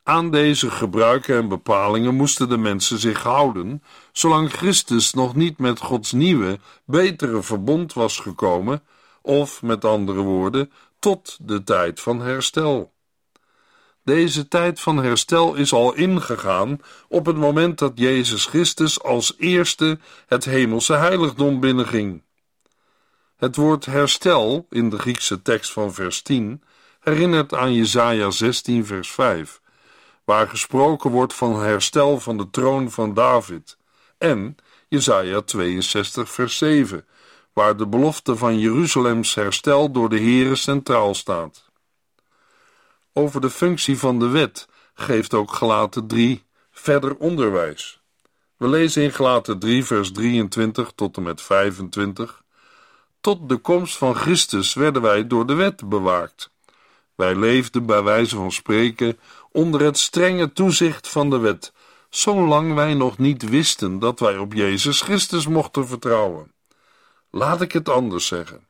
Aan 0.02 0.30
deze 0.30 0.70
gebruiken 0.70 1.36
en 1.36 1.48
bepalingen 1.48 2.14
moesten 2.14 2.48
de 2.48 2.58
mensen 2.58 2.98
zich 2.98 3.22
houden, 3.22 3.82
zolang 4.12 4.52
Christus 4.52 5.12
nog 5.12 5.34
niet 5.34 5.58
met 5.58 5.80
Gods 5.80 6.12
nieuwe, 6.12 6.58
betere 6.84 7.42
verbond 7.42 7.92
was 7.92 8.18
gekomen, 8.18 8.82
of 9.22 9.62
met 9.62 9.84
andere 9.84 10.20
woorden, 10.20 10.72
tot 10.98 11.38
de 11.40 11.62
tijd 11.62 12.00
van 12.00 12.20
herstel. 12.20 12.93
Deze 14.04 14.48
tijd 14.48 14.80
van 14.80 14.96
herstel 14.96 15.54
is 15.54 15.72
al 15.72 15.94
ingegaan 15.94 16.80
op 17.08 17.26
het 17.26 17.36
moment 17.36 17.78
dat 17.78 17.92
Jezus 17.94 18.46
Christus 18.46 19.02
als 19.02 19.34
eerste 19.38 19.98
het 20.26 20.44
hemelse 20.44 20.94
heiligdom 20.94 21.60
binnenging. 21.60 22.22
Het 23.36 23.56
woord 23.56 23.86
herstel 23.86 24.66
in 24.70 24.90
de 24.90 24.98
Griekse 24.98 25.42
tekst 25.42 25.72
van 25.72 25.94
vers 25.94 26.22
10 26.22 26.62
herinnert 27.00 27.54
aan 27.54 27.74
Jesaja 27.74 28.30
16 28.30 28.86
vers 28.86 29.10
5, 29.10 29.60
waar 30.24 30.48
gesproken 30.48 31.10
wordt 31.10 31.34
van 31.34 31.62
herstel 31.62 32.20
van 32.20 32.36
de 32.36 32.50
troon 32.50 32.90
van 32.90 33.14
David, 33.14 33.76
en 34.18 34.56
Jesaja 34.88 35.40
62 35.40 36.30
vers 36.30 36.58
7, 36.58 37.06
waar 37.52 37.76
de 37.76 37.86
belofte 37.86 38.36
van 38.36 38.58
Jeruzalems 38.58 39.34
herstel 39.34 39.90
door 39.90 40.08
de 40.08 40.20
Here 40.20 40.54
centraal 40.54 41.14
staat. 41.14 41.63
Over 43.16 43.40
de 43.40 43.50
functie 43.50 43.98
van 43.98 44.18
de 44.18 44.28
wet 44.28 44.68
geeft 44.94 45.34
ook 45.34 45.52
Gelaten 45.52 46.06
3 46.06 46.44
verder 46.70 47.16
onderwijs. 47.16 48.00
We 48.56 48.68
lezen 48.68 49.02
in 49.02 49.12
Gelaten 49.12 49.58
3 49.58 49.84
vers 49.84 50.12
23 50.12 50.92
tot 50.94 51.16
en 51.16 51.22
met 51.22 51.42
25 51.42 52.42
Tot 53.20 53.48
de 53.48 53.56
komst 53.56 53.96
van 53.96 54.14
Christus 54.14 54.74
werden 54.74 55.02
wij 55.02 55.26
door 55.26 55.46
de 55.46 55.54
wet 55.54 55.88
bewaakt. 55.88 56.50
Wij 57.14 57.34
leefden 57.34 57.86
bij 57.86 58.02
wijze 58.02 58.36
van 58.36 58.52
spreken 58.52 59.18
onder 59.50 59.80
het 59.80 59.98
strenge 59.98 60.52
toezicht 60.52 61.08
van 61.08 61.30
de 61.30 61.38
wet, 61.38 61.72
zolang 62.10 62.74
wij 62.74 62.94
nog 62.94 63.18
niet 63.18 63.48
wisten 63.48 63.98
dat 63.98 64.20
wij 64.20 64.38
op 64.38 64.52
Jezus 64.52 65.00
Christus 65.00 65.46
mochten 65.46 65.86
vertrouwen. 65.86 66.52
Laat 67.30 67.60
ik 67.60 67.72
het 67.72 67.88
anders 67.88 68.26
zeggen. 68.26 68.66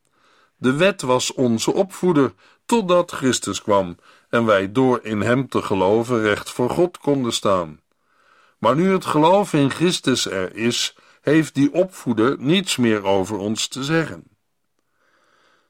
De 0.56 0.72
wet 0.72 1.02
was 1.02 1.32
onze 1.32 1.72
opvoeder 1.72 2.32
totdat 2.66 3.10
Christus 3.10 3.62
kwam 3.62 3.96
en 4.34 4.44
wij 4.44 4.72
door 4.72 5.00
in 5.02 5.20
Hem 5.20 5.48
te 5.48 5.62
geloven 5.62 6.20
recht 6.20 6.50
voor 6.50 6.70
God 6.70 6.98
konden 6.98 7.32
staan. 7.32 7.80
Maar 8.58 8.76
nu 8.76 8.92
het 8.92 9.04
geloof 9.04 9.52
in 9.52 9.70
Christus 9.70 10.26
er 10.26 10.56
is, 10.56 10.96
heeft 11.20 11.54
die 11.54 11.72
opvoeder 11.72 12.36
niets 12.38 12.76
meer 12.76 13.04
over 13.04 13.36
ons 13.36 13.68
te 13.68 13.84
zeggen. 13.84 14.24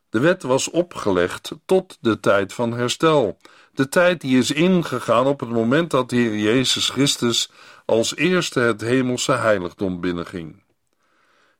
De 0.09 0.21
wet 0.21 0.42
was 0.42 0.71
opgelegd 0.71 1.52
tot 1.66 1.99
de 2.00 2.21
tijd 2.21 2.52
van 2.52 2.73
herstel, 2.73 3.38
de 3.73 3.88
tijd 3.88 4.21
die 4.21 4.38
is 4.38 4.50
ingegaan 4.50 5.26
op 5.26 5.40
het 5.40 5.50
moment 5.50 5.90
dat 5.90 6.11
de 6.11 6.16
Heer 6.16 6.38
Jezus 6.38 6.88
Christus 6.88 7.50
als 7.85 8.16
eerste 8.16 8.61
het 8.61 8.80
hemelse 8.80 9.33
heiligdom 9.33 10.00
binnenging. 10.00 10.62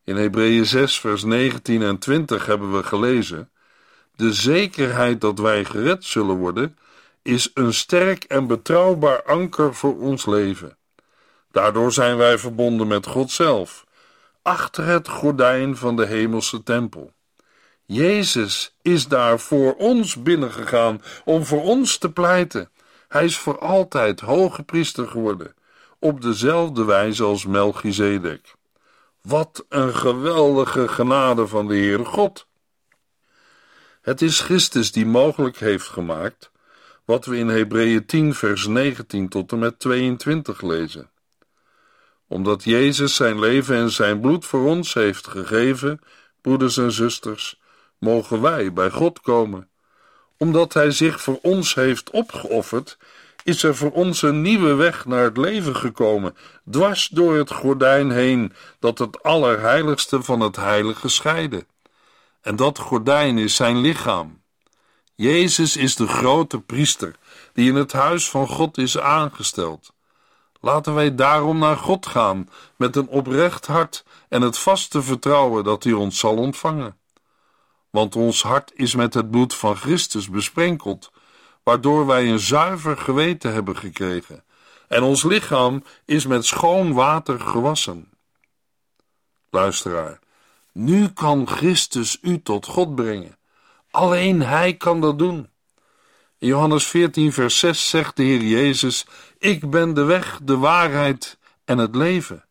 In 0.05 0.17
Hebreeën 0.17 0.67
6, 0.67 1.01
vers 1.01 1.25
19 1.25 1.83
en 1.83 1.99
20 1.99 2.47
hebben 2.47 2.77
we 2.77 2.83
gelezen: 2.83 3.51
De 4.17 4.33
zekerheid 4.33 5.21
dat 5.21 5.39
wij 5.39 5.65
gered 5.65 6.05
zullen 6.05 6.37
worden, 6.37 6.77
is 7.25 7.51
een 7.55 7.75
sterk 7.75 8.25
en 8.25 8.47
betrouwbaar 8.47 9.23
anker 9.23 9.75
voor 9.75 9.99
ons 9.99 10.27
leven. 10.27 10.77
Daardoor 11.51 11.93
zijn 11.93 12.17
wij 12.17 12.39
verbonden 12.39 12.87
met 12.87 13.07
God 13.07 13.31
zelf, 13.31 13.85
achter 14.43 14.85
het 14.85 15.09
gordijn 15.09 15.77
van 15.77 15.97
de 15.97 16.07
hemelse 16.07 16.63
tempel. 16.63 17.13
Jezus 17.85 18.77
is 18.83 19.09
daar 19.09 19.41
voor 19.41 19.75
ons 19.75 20.23
binnengegaan 20.23 21.03
om 21.25 21.45
voor 21.45 21.63
ons 21.63 21.99
te 21.99 22.13
pleiten. 22.13 22.71
Hij 23.09 23.25
is 23.25 23.39
voor 23.39 23.59
altijd 23.59 24.21
hoge 24.21 24.63
priester 24.63 25.09
geworden, 25.09 25.55
op 25.99 26.21
dezelfde 26.21 26.85
wijze 26.85 27.25
als 27.25 27.47
Melchizedek. 27.47 28.55
Wat 29.23 29.65
een 29.69 29.95
geweldige 29.95 30.89
genade 30.89 31.47
van 31.47 31.67
de 31.67 31.75
Heere 31.75 32.05
God! 32.05 32.47
Het 34.01 34.23
is 34.23 34.41
Christus 34.41 34.93
die 34.93 35.07
mogelijk 35.07 35.59
heeft 35.59 35.89
gemaakt 35.89 36.53
wat 37.05 37.25
we 37.25 37.37
in 37.37 37.49
Hebreeën 37.49 38.07
10 38.07 38.35
vers 38.35 38.67
19 38.67 39.29
tot 39.29 39.53
en 39.53 39.59
met 39.59 39.79
22 39.79 40.63
lezen. 40.63 41.11
Omdat 42.29 42.65
Jezus 42.65 43.15
zijn 43.15 43.39
leven 43.39 43.77
en 43.77 43.91
zijn 43.91 44.21
bloed 44.21 44.47
voor 44.47 44.67
ons 44.67 44.95
heeft 44.95 45.27
gegeven, 45.27 46.01
broeders 46.41 46.77
en 46.77 46.93
zusters, 46.93 47.61
mogen 47.99 48.41
wij 48.41 48.73
bij 48.73 48.91
God 48.91 49.21
komen. 49.21 49.69
Omdat 50.39 50.73
Hij 50.73 50.91
zich 50.91 51.21
voor 51.21 51.39
ons 51.43 51.75
heeft 51.75 52.11
opgeofferd, 52.11 52.99
is 53.45 53.63
er 53.63 53.77
voor 53.77 53.91
ons 53.91 54.23
een 54.23 54.43
nieuwe 54.43 54.75
weg 54.75 55.05
naar 55.05 55.23
het 55.25 55.37
leven 55.37 55.77
gekomen, 55.77 56.37
dwars 56.71 57.09
door 57.09 57.37
het 57.37 57.51
gordijn 57.51 58.11
heen 58.11 58.53
dat 58.79 58.99
het 58.99 59.23
allerheiligste 59.23 60.23
van 60.23 60.41
het 60.41 60.57
heilige 60.57 61.09
scheidde. 61.09 61.67
En 62.41 62.57
dat 62.57 62.79
gordijn 62.79 63.39
is 63.39 63.55
zijn 63.55 63.81
lichaam. 63.81 64.43
Jezus 65.17 65.77
is 65.77 65.97
de 65.97 66.07
grote 66.07 66.61
priester 66.61 67.17
die 67.53 67.69
in 67.69 67.75
het 67.75 67.93
huis 67.93 68.31
van 68.31 68.49
God 68.49 68.79
is 68.79 68.99
aangesteld. 68.99 69.93
Laten 70.61 70.95
wij 70.95 71.15
daarom 71.15 71.59
naar 71.59 71.77
God 71.77 72.07
gaan 72.07 72.49
met 72.77 72.97
een 72.97 73.09
oprecht 73.09 73.67
hart 73.67 74.05
en 74.29 74.43
het 74.43 74.59
vaste 74.59 75.03
vertrouwen 75.03 75.65
dat 75.65 75.85
Hij 75.85 75.93
ons 75.93 76.19
zal 76.19 76.37
ontvangen. 76.37 76.97
Want 77.91 78.17
ons 78.17 78.43
hart 78.43 78.73
is 78.75 78.95
met 78.95 79.15
het 79.15 79.31
bloed 79.31 79.55
van 79.55 79.77
Christus 79.77 80.31
besprenkeld, 80.31 81.13
waardoor 81.63 82.07
wij 82.07 82.29
een 82.29 82.39
zuiver 82.39 82.97
geweten 82.97 83.53
hebben 83.53 83.77
gekregen, 83.77 84.45
en 84.89 85.03
ons 85.03 85.23
lichaam 85.23 85.85
is 86.05 86.27
met 86.27 86.45
schoon 86.45 86.93
water 86.93 87.41
gewassen. 87.41 88.13
Luisteraar, 89.51 90.19
nu 90.73 91.09
kan 91.09 91.49
Christus 91.49 92.19
u 92.23 92.43
tot 92.43 92.67
God 92.67 92.95
brengen. 92.95 93.37
Alleen 93.95 94.43
Hij 94.43 94.75
kan 94.75 95.01
dat 95.01 95.19
doen. 95.19 95.49
In 96.39 96.49
Johannes 96.49 96.87
14, 96.87 97.33
vers 97.33 97.59
6 97.59 97.89
zegt 97.89 98.17
de 98.17 98.23
Heer 98.23 98.43
Jezus: 98.43 99.07
Ik 99.39 99.71
ben 99.71 99.95
de 99.95 100.05
weg, 100.05 100.41
de 100.43 100.57
waarheid 100.57 101.39
en 101.65 101.79
het 101.79 101.95
leven. 101.95 102.45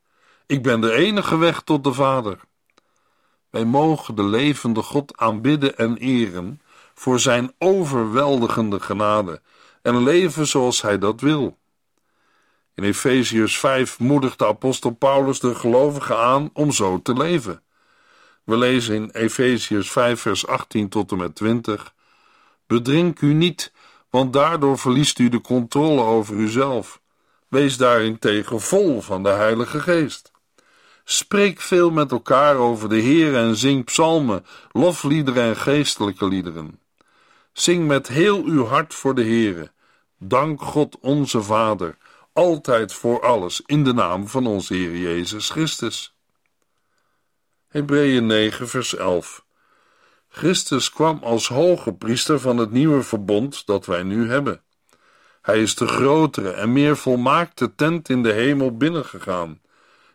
Ik 0.45 0.63
ben 0.63 0.81
de 0.81 0.93
enige 0.93 1.37
weg 1.37 1.61
tot 1.61 1.83
de 1.83 1.93
Vader. 1.93 2.39
Wij 3.49 3.65
mogen 3.65 4.15
de 4.15 4.23
levende 4.23 4.81
God 4.81 5.17
aanbidden 5.17 5.77
en 5.77 5.97
eren 5.97 6.61
voor 6.93 7.19
zijn 7.19 7.53
overweldigende 7.57 8.79
genade 8.79 9.41
en 9.81 10.03
leven 10.03 10.47
zoals 10.47 10.81
hij 10.81 10.97
dat 10.97 11.21
wil. 11.21 11.57
In 12.75 12.83
Efeziërs 12.83 13.59
5 13.59 13.99
moedigt 13.99 14.39
de 14.39 14.47
apostel 14.47 14.91
Paulus 14.91 15.39
de 15.39 15.55
gelovigen 15.55 16.17
aan 16.17 16.49
om 16.53 16.71
zo 16.71 17.01
te 17.01 17.13
leven. 17.13 17.63
We 18.43 18.57
lezen 18.57 18.95
in 18.95 19.09
Efeziërs 19.09 19.91
5 19.91 20.21
vers 20.21 20.47
18 20.47 20.89
tot 20.89 21.11
en 21.11 21.17
met 21.17 21.35
20: 21.35 21.93
Bedrink 22.67 23.21
u 23.21 23.33
niet, 23.33 23.71
want 24.09 24.33
daardoor 24.33 24.77
verliest 24.77 25.19
u 25.19 25.29
de 25.29 25.41
controle 25.41 26.01
over 26.01 26.35
uzelf. 26.35 27.01
Wees 27.47 27.77
daarin 27.77 28.19
tegen 28.19 28.61
vol 28.61 29.01
van 29.01 29.23
de 29.23 29.29
Heilige 29.29 29.79
Geest. 29.79 30.31
Spreek 31.03 31.61
veel 31.61 31.89
met 31.89 32.11
elkaar 32.11 32.55
over 32.55 32.89
de 32.89 32.99
Heer 32.99 33.35
en 33.35 33.55
zing 33.55 33.85
psalmen, 33.85 34.45
lofliederen 34.71 35.43
en 35.43 35.57
geestelijke 35.57 36.27
liederen. 36.27 36.79
Zing 37.53 37.87
met 37.87 38.07
heel 38.07 38.43
uw 38.43 38.65
hart 38.65 38.93
voor 38.93 39.15
de 39.15 39.23
Heere. 39.23 39.71
Dank 40.17 40.61
God 40.61 40.97
onze 40.99 41.41
Vader, 41.41 41.97
altijd 42.33 42.93
voor 42.93 43.21
alles, 43.21 43.61
in 43.65 43.83
de 43.83 43.93
naam 43.93 44.27
van 44.27 44.47
onze 44.47 44.73
Heer 44.73 44.97
Jezus 44.97 45.49
Christus. 45.49 46.12
Hebreeën 47.73 48.25
9 48.25 48.67
vers 48.67 48.95
11 48.95 49.45
Christus 50.29 50.89
kwam 50.91 51.19
als 51.23 51.47
hoge 51.47 51.93
priester 51.93 52.39
van 52.39 52.57
het 52.57 52.71
nieuwe 52.71 53.03
verbond 53.03 53.65
dat 53.65 53.85
wij 53.85 54.03
nu 54.03 54.29
hebben. 54.29 54.61
Hij 55.41 55.61
is 55.61 55.75
de 55.75 55.87
grotere 55.87 56.51
en 56.51 56.73
meer 56.73 56.97
volmaakte 56.97 57.75
tent 57.75 58.09
in 58.09 58.23
de 58.23 58.31
hemel 58.31 58.77
binnengegaan, 58.77 59.61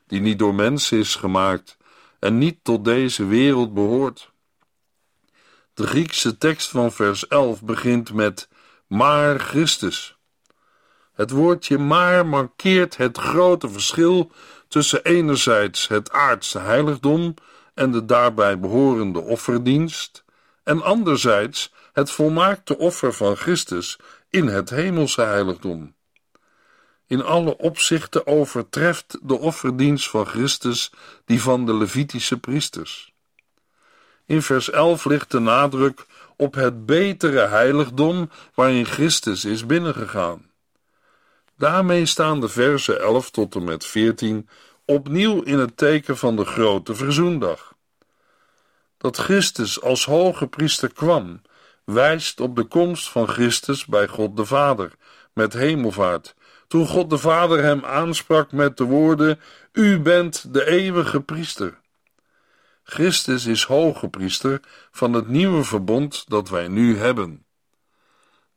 die 0.06 0.20
niet 0.20 0.38
door 0.38 0.54
mensen 0.54 0.98
is 0.98 1.14
gemaakt 1.14 1.76
en 2.18 2.38
niet 2.38 2.58
tot 2.62 2.84
deze 2.84 3.26
wereld 3.26 3.74
behoort. 3.74 4.32
De 5.74 5.86
Griekse 5.86 6.38
tekst 6.38 6.68
van 6.68 6.92
vers 6.92 7.26
11 7.26 7.62
begint 7.62 8.12
met 8.12 8.48
maar 8.86 9.38
Christus. 9.38 10.18
Het 11.12 11.30
woordje 11.30 11.78
maar 11.78 12.26
markeert 12.26 12.96
het 12.96 13.18
grote 13.18 13.68
verschil 13.68 14.30
tussen 14.68 15.04
enerzijds 15.04 15.88
het 15.88 16.10
aardse 16.10 16.58
heiligdom 16.58 17.34
en 17.74 17.90
de 17.90 18.04
daarbij 18.04 18.58
behorende 18.58 19.20
offerdienst, 19.20 20.24
en 20.62 20.82
anderzijds 20.82 21.72
het 21.92 22.10
volmaakte 22.10 22.78
offer 22.78 23.12
van 23.12 23.36
Christus 23.36 23.98
in 24.30 24.46
het 24.46 24.70
hemelse 24.70 25.22
heiligdom. 25.22 25.94
In 27.06 27.24
alle 27.24 27.56
opzichten 27.56 28.26
overtreft 28.26 29.18
de 29.22 29.38
offerdienst 29.38 30.08
van 30.08 30.26
Christus 30.26 30.92
die 31.24 31.42
van 31.42 31.66
de 31.66 31.74
Levitische 31.74 32.38
priesters. 32.38 33.12
In 34.26 34.42
vers 34.42 34.70
11 34.70 35.04
ligt 35.04 35.30
de 35.30 35.38
nadruk 35.38 36.06
op 36.36 36.54
het 36.54 36.86
betere 36.86 37.46
heiligdom 37.46 38.30
waarin 38.54 38.86
Christus 38.86 39.44
is 39.44 39.66
binnengegaan. 39.66 40.47
Daarmee 41.58 42.06
staan 42.06 42.40
de 42.40 42.48
versen 42.48 43.00
11 43.00 43.30
tot 43.30 43.54
en 43.54 43.64
met 43.64 43.86
14 43.86 44.48
opnieuw 44.84 45.42
in 45.42 45.58
het 45.58 45.76
teken 45.76 46.16
van 46.16 46.36
de 46.36 46.44
grote 46.44 46.94
verzoendag. 46.94 47.74
Dat 48.98 49.16
Christus 49.16 49.82
als 49.82 50.04
hoge 50.04 50.46
priester 50.46 50.92
kwam, 50.92 51.42
wijst 51.84 52.40
op 52.40 52.56
de 52.56 52.64
komst 52.64 53.08
van 53.08 53.28
Christus 53.28 53.86
bij 53.86 54.08
God 54.08 54.36
de 54.36 54.44
Vader 54.44 54.92
met 55.32 55.52
hemelvaart, 55.52 56.34
toen 56.68 56.86
God 56.86 57.10
de 57.10 57.18
Vader 57.18 57.62
hem 57.62 57.84
aansprak 57.84 58.52
met 58.52 58.76
de 58.76 58.84
woorden: 58.84 59.40
U 59.72 60.00
bent 60.00 60.54
de 60.54 60.66
eeuwige 60.66 61.20
priester. 61.20 61.80
Christus 62.82 63.46
is 63.46 63.62
hoge 63.62 64.08
priester 64.08 64.60
van 64.90 65.12
het 65.12 65.28
nieuwe 65.28 65.64
verbond 65.64 66.24
dat 66.28 66.48
wij 66.48 66.68
nu 66.68 66.98
hebben. 66.98 67.46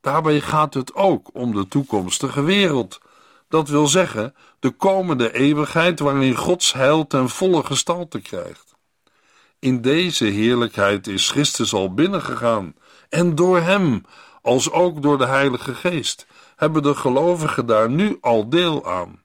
Daarbij 0.02 0.42
gaat 0.42 0.74
het 0.74 0.96
ook 0.96 1.30
om 1.34 1.54
de 1.54 1.68
toekomstige 1.68 2.42
wereld, 2.42 3.00
dat 3.48 3.70
wil 3.70 3.88
zeggen 3.88 4.36
de 4.60 4.70
komende 4.72 5.34
eeuwigheid 5.34 6.00
waarin 6.00 6.36
Gods 6.36 6.74
heil 6.74 7.08
ten 7.08 7.30
volle 7.30 7.64
gestalte 7.64 8.22
krijgt. 8.22 8.76
In 9.60 9.82
deze 9.82 10.26
heerlijkheid 10.26 11.08
is 11.08 11.30
Christus 11.30 11.74
al 11.74 11.94
binnengegaan 11.94 12.76
en 13.10 13.36
door 13.36 13.60
Hem, 13.60 14.06
als 14.42 14.72
ook 14.72 15.02
door 15.02 15.18
de 15.18 15.26
Heilige 15.26 15.76
Geest, 15.76 16.28
hebben 16.56 16.84
de 16.84 16.96
gelovigen 16.96 17.66
daar 17.66 17.90
nu 17.90 18.18
al 18.22 18.50
deel 18.50 18.88
aan. 18.90 19.24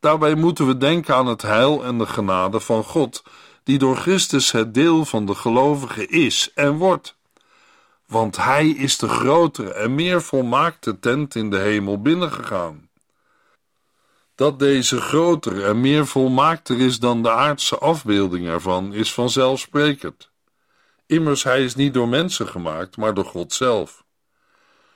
Daarbij 0.00 0.34
moeten 0.34 0.66
we 0.66 0.76
denken 0.76 1.14
aan 1.14 1.26
het 1.26 1.42
heil 1.42 1.84
en 1.84 1.98
de 1.98 2.06
genade 2.06 2.60
van 2.60 2.84
God, 2.84 3.22
die 3.62 3.78
door 3.78 3.96
Christus 3.96 4.52
het 4.52 4.74
deel 4.74 5.04
van 5.04 5.26
de 5.26 5.34
gelovigen 5.34 6.08
is 6.08 6.50
en 6.54 6.76
wordt. 6.76 7.15
Want 8.06 8.36
Hij 8.36 8.68
is 8.68 8.98
de 8.98 9.08
grotere 9.08 9.72
en 9.72 9.94
meer 9.94 10.22
volmaakte 10.22 10.98
tent 10.98 11.34
in 11.34 11.50
de 11.50 11.58
hemel 11.58 12.02
binnengegaan. 12.02 12.88
Dat 14.34 14.58
deze 14.58 15.00
groter 15.00 15.64
en 15.64 15.80
meer 15.80 16.06
volmaakter 16.06 16.80
is 16.80 16.98
dan 16.98 17.22
de 17.22 17.30
aardse 17.30 17.78
afbeelding 17.78 18.46
ervan, 18.46 18.92
is 18.92 19.12
vanzelfsprekend. 19.12 20.30
Immers, 21.06 21.42
hij 21.42 21.64
is 21.64 21.74
niet 21.74 21.94
door 21.94 22.08
mensen 22.08 22.48
gemaakt, 22.48 22.96
maar 22.96 23.14
door 23.14 23.24
God 23.24 23.52
zelf. 23.52 24.04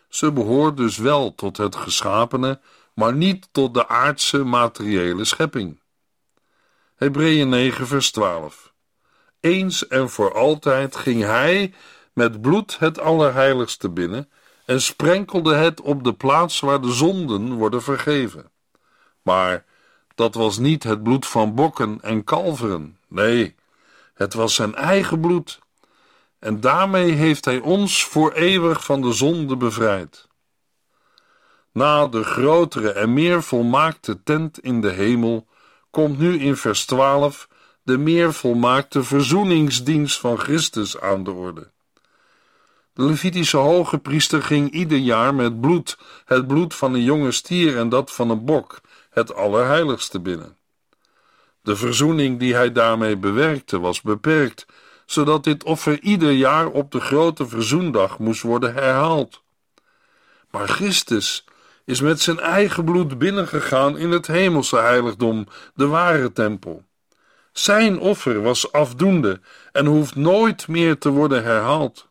Ze 0.09 0.33
behoort 0.33 0.77
dus 0.77 0.96
wel 0.96 1.35
tot 1.35 1.57
het 1.57 1.77
geschapene, 1.77 2.61
maar 2.94 3.14
niet 3.14 3.49
tot 3.53 3.75
de 3.75 3.88
aardse 3.88 4.44
materiële 4.44 5.25
schepping. 5.25 5.81
Hebreeën 6.96 7.49
9, 7.49 7.87
vers 7.87 8.11
12. 8.11 8.73
Eens 9.40 9.88
en 9.88 10.11
voor 10.11 10.35
altijd 10.35 10.96
ging 10.96 11.23
hij 11.23 11.75
met 12.20 12.40
bloed 12.40 12.78
het 12.78 12.98
Allerheiligste 12.98 13.88
binnen 13.88 14.28
en 14.64 14.80
sprenkelde 14.80 15.54
het 15.54 15.80
op 15.80 16.04
de 16.04 16.14
plaats 16.14 16.61
waar 16.61 16.80
de 16.80 16.92
zonden 16.92 17.52
worden 17.52 17.83
vergeven. 17.83 18.50
Maar 19.22 19.64
dat 20.14 20.35
was 20.35 20.59
niet 20.59 20.83
het 20.83 21.02
bloed 21.02 21.26
van 21.26 21.54
bokken 21.54 21.98
en 22.02 22.24
kalveren, 22.24 22.98
nee, 23.09 23.54
het 24.14 24.35
was 24.35 24.54
zijn 24.54 24.74
eigen 24.74 25.20
bloed. 25.20 25.59
En 26.38 26.61
daarmee 26.61 27.11
heeft 27.11 27.44
hij 27.44 27.59
ons 27.59 28.04
voor 28.04 28.33
eeuwig 28.33 28.85
van 28.85 29.00
de 29.00 29.12
zonde 29.12 29.56
bevrijd. 29.56 30.28
Na 31.72 32.06
de 32.06 32.24
grotere 32.24 32.92
en 32.92 33.12
meer 33.12 33.42
volmaakte 33.42 34.22
tent 34.22 34.59
in 34.59 34.80
de 34.80 34.90
hemel 34.90 35.46
komt 35.90 36.18
nu 36.18 36.38
in 36.38 36.56
vers 36.56 36.85
12 36.85 37.48
de 37.83 37.98
meer 37.98 38.33
volmaakte 38.33 39.04
verzoeningsdienst 39.04 40.18
van 40.18 40.38
Christus 40.38 41.00
aan 41.00 41.24
de 41.24 41.30
orde. 41.33 41.70
De 42.92 43.05
Levitische 43.05 43.57
hoge 43.57 43.98
priester 43.98 44.42
ging 44.42 44.70
ieder 44.70 44.98
jaar 44.98 45.35
met 45.35 45.61
bloed, 45.61 45.98
het 46.24 46.46
bloed 46.46 46.74
van 46.74 46.94
een 46.94 47.03
jonge 47.03 47.33
stier 47.33 47.79
en 47.79 47.88
dat 47.88 48.12
van 48.12 48.31
een 48.31 48.44
bok, 48.44 48.81
het 49.11 49.35
allerheiligste 49.35 50.20
binnen. 50.20 50.57
De 51.62 51.76
verzoening 51.76 52.38
die 52.38 52.55
hij 52.55 52.72
daarmee 52.72 53.16
bewerkte 53.16 53.81
was 53.81 54.00
beperkt, 54.00 54.66
zodat 55.07 55.44
dit 55.44 55.64
offer 55.64 56.00
ieder 56.00 56.31
jaar 56.31 56.66
op 56.66 56.92
de 56.92 57.00
grote 57.00 57.48
verzoendag 57.48 58.18
moest 58.18 58.42
worden 58.42 58.74
herhaald. 58.74 59.42
Maar 60.50 60.68
Christus 60.68 61.44
is 61.85 62.00
met 62.00 62.20
zijn 62.20 62.40
eigen 62.40 62.85
bloed 62.85 63.18
binnengegaan 63.18 63.98
in 63.98 64.11
het 64.11 64.26
hemelse 64.26 64.76
heiligdom, 64.76 65.46
de 65.74 65.87
ware 65.87 66.33
tempel. 66.33 66.85
Zijn 67.53 67.98
offer 67.98 68.42
was 68.42 68.72
afdoende 68.72 69.40
en 69.72 69.87
hoeft 69.87 70.14
nooit 70.14 70.68
meer 70.68 70.98
te 70.98 71.09
worden 71.09 71.42
herhaald. 71.42 72.09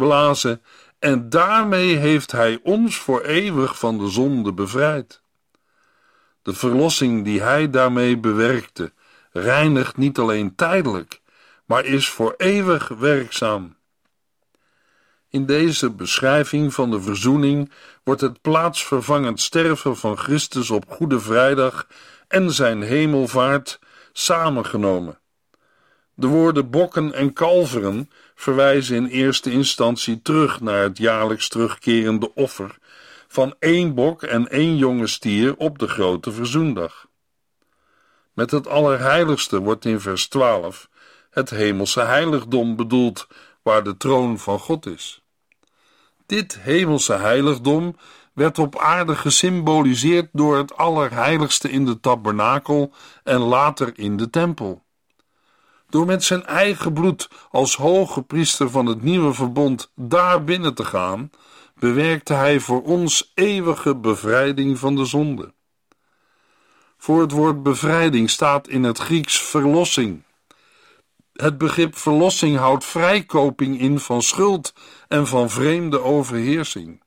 We 0.00 0.06
lazen, 0.06 0.62
en 0.98 1.28
daarmee 1.28 1.96
heeft 1.96 2.32
hij 2.32 2.60
ons 2.62 2.96
voor 2.96 3.22
eeuwig 3.22 3.78
van 3.78 3.98
de 3.98 4.08
zonde 4.08 4.52
bevrijd. 4.52 5.22
De 6.42 6.54
verlossing 6.54 7.24
die 7.24 7.42
hij 7.42 7.70
daarmee 7.70 8.18
bewerkte, 8.18 8.92
reinigt 9.32 9.96
niet 9.96 10.18
alleen 10.18 10.54
tijdelijk, 10.54 11.20
maar 11.64 11.84
is 11.84 12.08
voor 12.08 12.34
eeuwig 12.36 12.88
werkzaam. 12.88 13.76
In 15.28 15.46
deze 15.46 15.90
beschrijving 15.90 16.74
van 16.74 16.90
de 16.90 17.00
verzoening 17.00 17.72
wordt 18.04 18.20
het 18.20 18.40
plaatsvervangend 18.40 19.40
sterven 19.40 19.96
van 19.96 20.16
Christus 20.16 20.70
op 20.70 20.84
Goede 20.88 21.20
Vrijdag 21.20 21.86
en 22.28 22.52
zijn 22.52 22.82
hemelvaart 22.82 23.78
samengenomen. 24.12 25.18
De 26.14 26.26
woorden 26.26 26.70
bokken 26.70 27.12
en 27.12 27.32
kalveren 27.32 28.10
verwijzen 28.40 28.96
in 28.96 29.06
eerste 29.06 29.50
instantie 29.50 30.22
terug 30.22 30.60
naar 30.60 30.82
het 30.82 30.98
jaarlijks 30.98 31.48
terugkerende 31.48 32.34
offer 32.34 32.78
van 33.28 33.54
één 33.58 33.94
bok 33.94 34.22
en 34.22 34.48
één 34.48 34.76
jonge 34.76 35.06
stier 35.06 35.56
op 35.56 35.78
de 35.78 35.88
grote 35.88 36.32
verzoendag. 36.32 37.06
Met 38.32 38.50
het 38.50 38.68
Allerheiligste 38.68 39.60
wordt 39.60 39.84
in 39.84 40.00
vers 40.00 40.28
12 40.28 40.88
het 41.30 41.50
hemelse 41.50 42.00
heiligdom 42.00 42.76
bedoeld, 42.76 43.26
waar 43.62 43.84
de 43.84 43.96
troon 43.96 44.38
van 44.38 44.58
God 44.58 44.86
is. 44.86 45.22
Dit 46.26 46.60
hemelse 46.60 47.14
heiligdom 47.14 47.96
werd 48.32 48.58
op 48.58 48.78
aarde 48.78 49.16
gesymboliseerd 49.16 50.28
door 50.32 50.56
het 50.56 50.76
Allerheiligste 50.76 51.70
in 51.70 51.84
de 51.84 52.00
tabernakel 52.00 52.92
en 53.24 53.38
later 53.38 53.92
in 53.94 54.16
de 54.16 54.30
tempel. 54.30 54.82
Door 55.90 56.06
met 56.06 56.24
zijn 56.24 56.46
eigen 56.46 56.92
bloed 56.92 57.30
als 57.50 57.76
hoge 57.76 58.22
priester 58.22 58.70
van 58.70 58.86
het 58.86 59.02
nieuwe 59.02 59.32
verbond 59.32 59.92
daar 59.94 60.44
binnen 60.44 60.74
te 60.74 60.84
gaan, 60.84 61.30
bewerkte 61.78 62.32
hij 62.32 62.60
voor 62.60 62.82
ons 62.82 63.32
eeuwige 63.34 63.96
bevrijding 63.96 64.78
van 64.78 64.96
de 64.96 65.04
zonde. 65.04 65.52
Voor 66.96 67.20
het 67.20 67.32
woord 67.32 67.62
bevrijding 67.62 68.30
staat 68.30 68.68
in 68.68 68.82
het 68.82 68.98
Grieks 68.98 69.42
verlossing. 69.42 70.22
Het 71.32 71.58
begrip 71.58 71.96
verlossing 71.96 72.56
houdt 72.56 72.84
vrijkoping 72.84 73.80
in 73.80 73.98
van 73.98 74.22
schuld 74.22 74.74
en 75.08 75.26
van 75.26 75.50
vreemde 75.50 76.02
overheersing. 76.02 77.02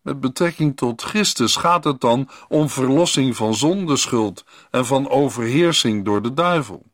Met 0.00 0.20
betrekking 0.20 0.76
tot 0.76 1.02
Christus 1.02 1.56
gaat 1.56 1.84
het 1.84 2.00
dan 2.00 2.28
om 2.48 2.68
verlossing 2.68 3.36
van 3.36 3.54
zondeschuld 3.54 4.44
en 4.70 4.86
van 4.86 5.08
overheersing 5.08 6.04
door 6.04 6.22
de 6.22 6.34
duivel. 6.34 6.91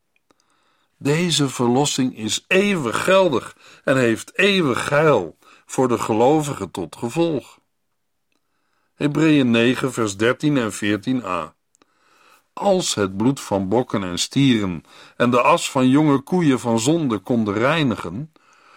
Deze 0.98 1.48
verlossing 1.48 2.16
is 2.16 2.44
eeuwig 2.48 3.04
geldig 3.04 3.56
en 3.84 3.96
heeft 3.96 4.38
eeuwig 4.38 4.88
heil 4.88 5.37
voor 5.66 5.88
de 5.88 5.98
gelovigen 5.98 6.70
tot 6.70 6.96
gevolg. 6.96 7.58
Hebreeën 8.94 9.50
9, 9.50 9.92
vers 9.92 10.16
13 10.16 10.56
en 10.56 10.72
14a. 10.72 11.56
Als 12.52 12.94
het 12.94 13.16
bloed 13.16 13.40
van 13.40 13.68
bokken 13.68 14.02
en 14.02 14.18
stieren 14.18 14.84
en 15.16 15.30
de 15.30 15.40
as 15.40 15.70
van 15.70 15.88
jonge 15.88 16.18
koeien 16.18 16.61
van 16.61 16.80
zonde 16.80 17.18
konden 17.18 17.54
reinigen, 17.54 18.32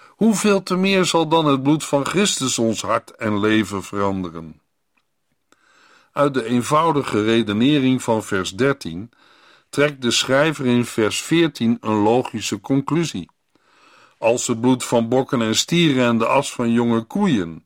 hoeveel 0.09 0.63
te 0.63 0.75
meer 0.75 1.05
zal 1.05 1.27
dan 1.27 1.45
het 1.45 1.63
bloed 1.63 1.85
van 1.85 2.05
Christus 2.05 2.59
ons 2.59 2.81
hart 2.81 3.15
en 3.15 3.39
leven 3.39 3.83
veranderen? 3.83 4.61
Uit 6.11 6.33
de 6.33 6.43
eenvoudige 6.43 7.23
redenering 7.23 8.03
van 8.03 8.23
vers 8.23 8.51
13 8.51 9.11
trekt 9.71 10.01
de 10.01 10.11
schrijver 10.11 10.65
in 10.65 10.85
vers 10.85 11.21
14 11.21 11.77
een 11.81 11.95
logische 11.95 12.59
conclusie. 12.59 13.29
Als 14.17 14.47
het 14.47 14.61
bloed 14.61 14.83
van 14.83 15.09
bokken 15.09 15.41
en 15.41 15.55
stieren 15.55 16.05
en 16.05 16.17
de 16.17 16.25
as 16.25 16.53
van 16.53 16.71
jonge 16.71 17.01
koeien, 17.01 17.63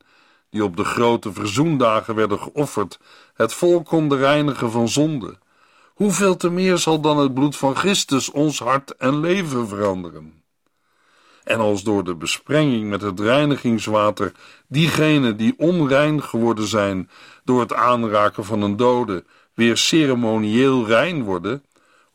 die 0.49 0.63
op 0.63 0.77
de 0.77 0.83
grote 0.83 1.33
verzoendagen 1.33 2.15
werden 2.15 2.39
geofferd, 2.39 2.99
het 3.33 3.53
volk 3.53 3.85
konden 3.85 4.17
reinigen 4.17 4.71
van 4.71 4.89
zonde, 4.89 5.37
hoeveel 5.93 6.37
te 6.37 6.49
meer 6.49 6.77
zal 6.77 7.01
dan 7.01 7.17
het 7.17 7.33
bloed 7.33 7.55
van 7.55 7.75
Christus 7.75 8.31
ons 8.31 8.59
hart 8.59 8.95
en 8.95 9.19
leven 9.19 9.67
veranderen? 9.67 10.43
En 11.43 11.59
als 11.59 11.83
door 11.83 12.03
de 12.03 12.15
besprenging 12.15 12.89
met 12.89 13.01
het 13.01 13.19
reinigingswater 13.19 14.31
diegenen 14.67 15.37
die 15.37 15.53
onrein 15.57 16.23
geworden 16.23 16.67
zijn 16.67 17.09
door 17.43 17.59
het 17.59 17.73
aanraken 17.73 18.45
van 18.45 18.61
een 18.61 18.75
dode 18.75 19.25
weer 19.53 19.77
ceremonieel 19.77 20.85
rein 20.85 21.23
worden, 21.23 21.63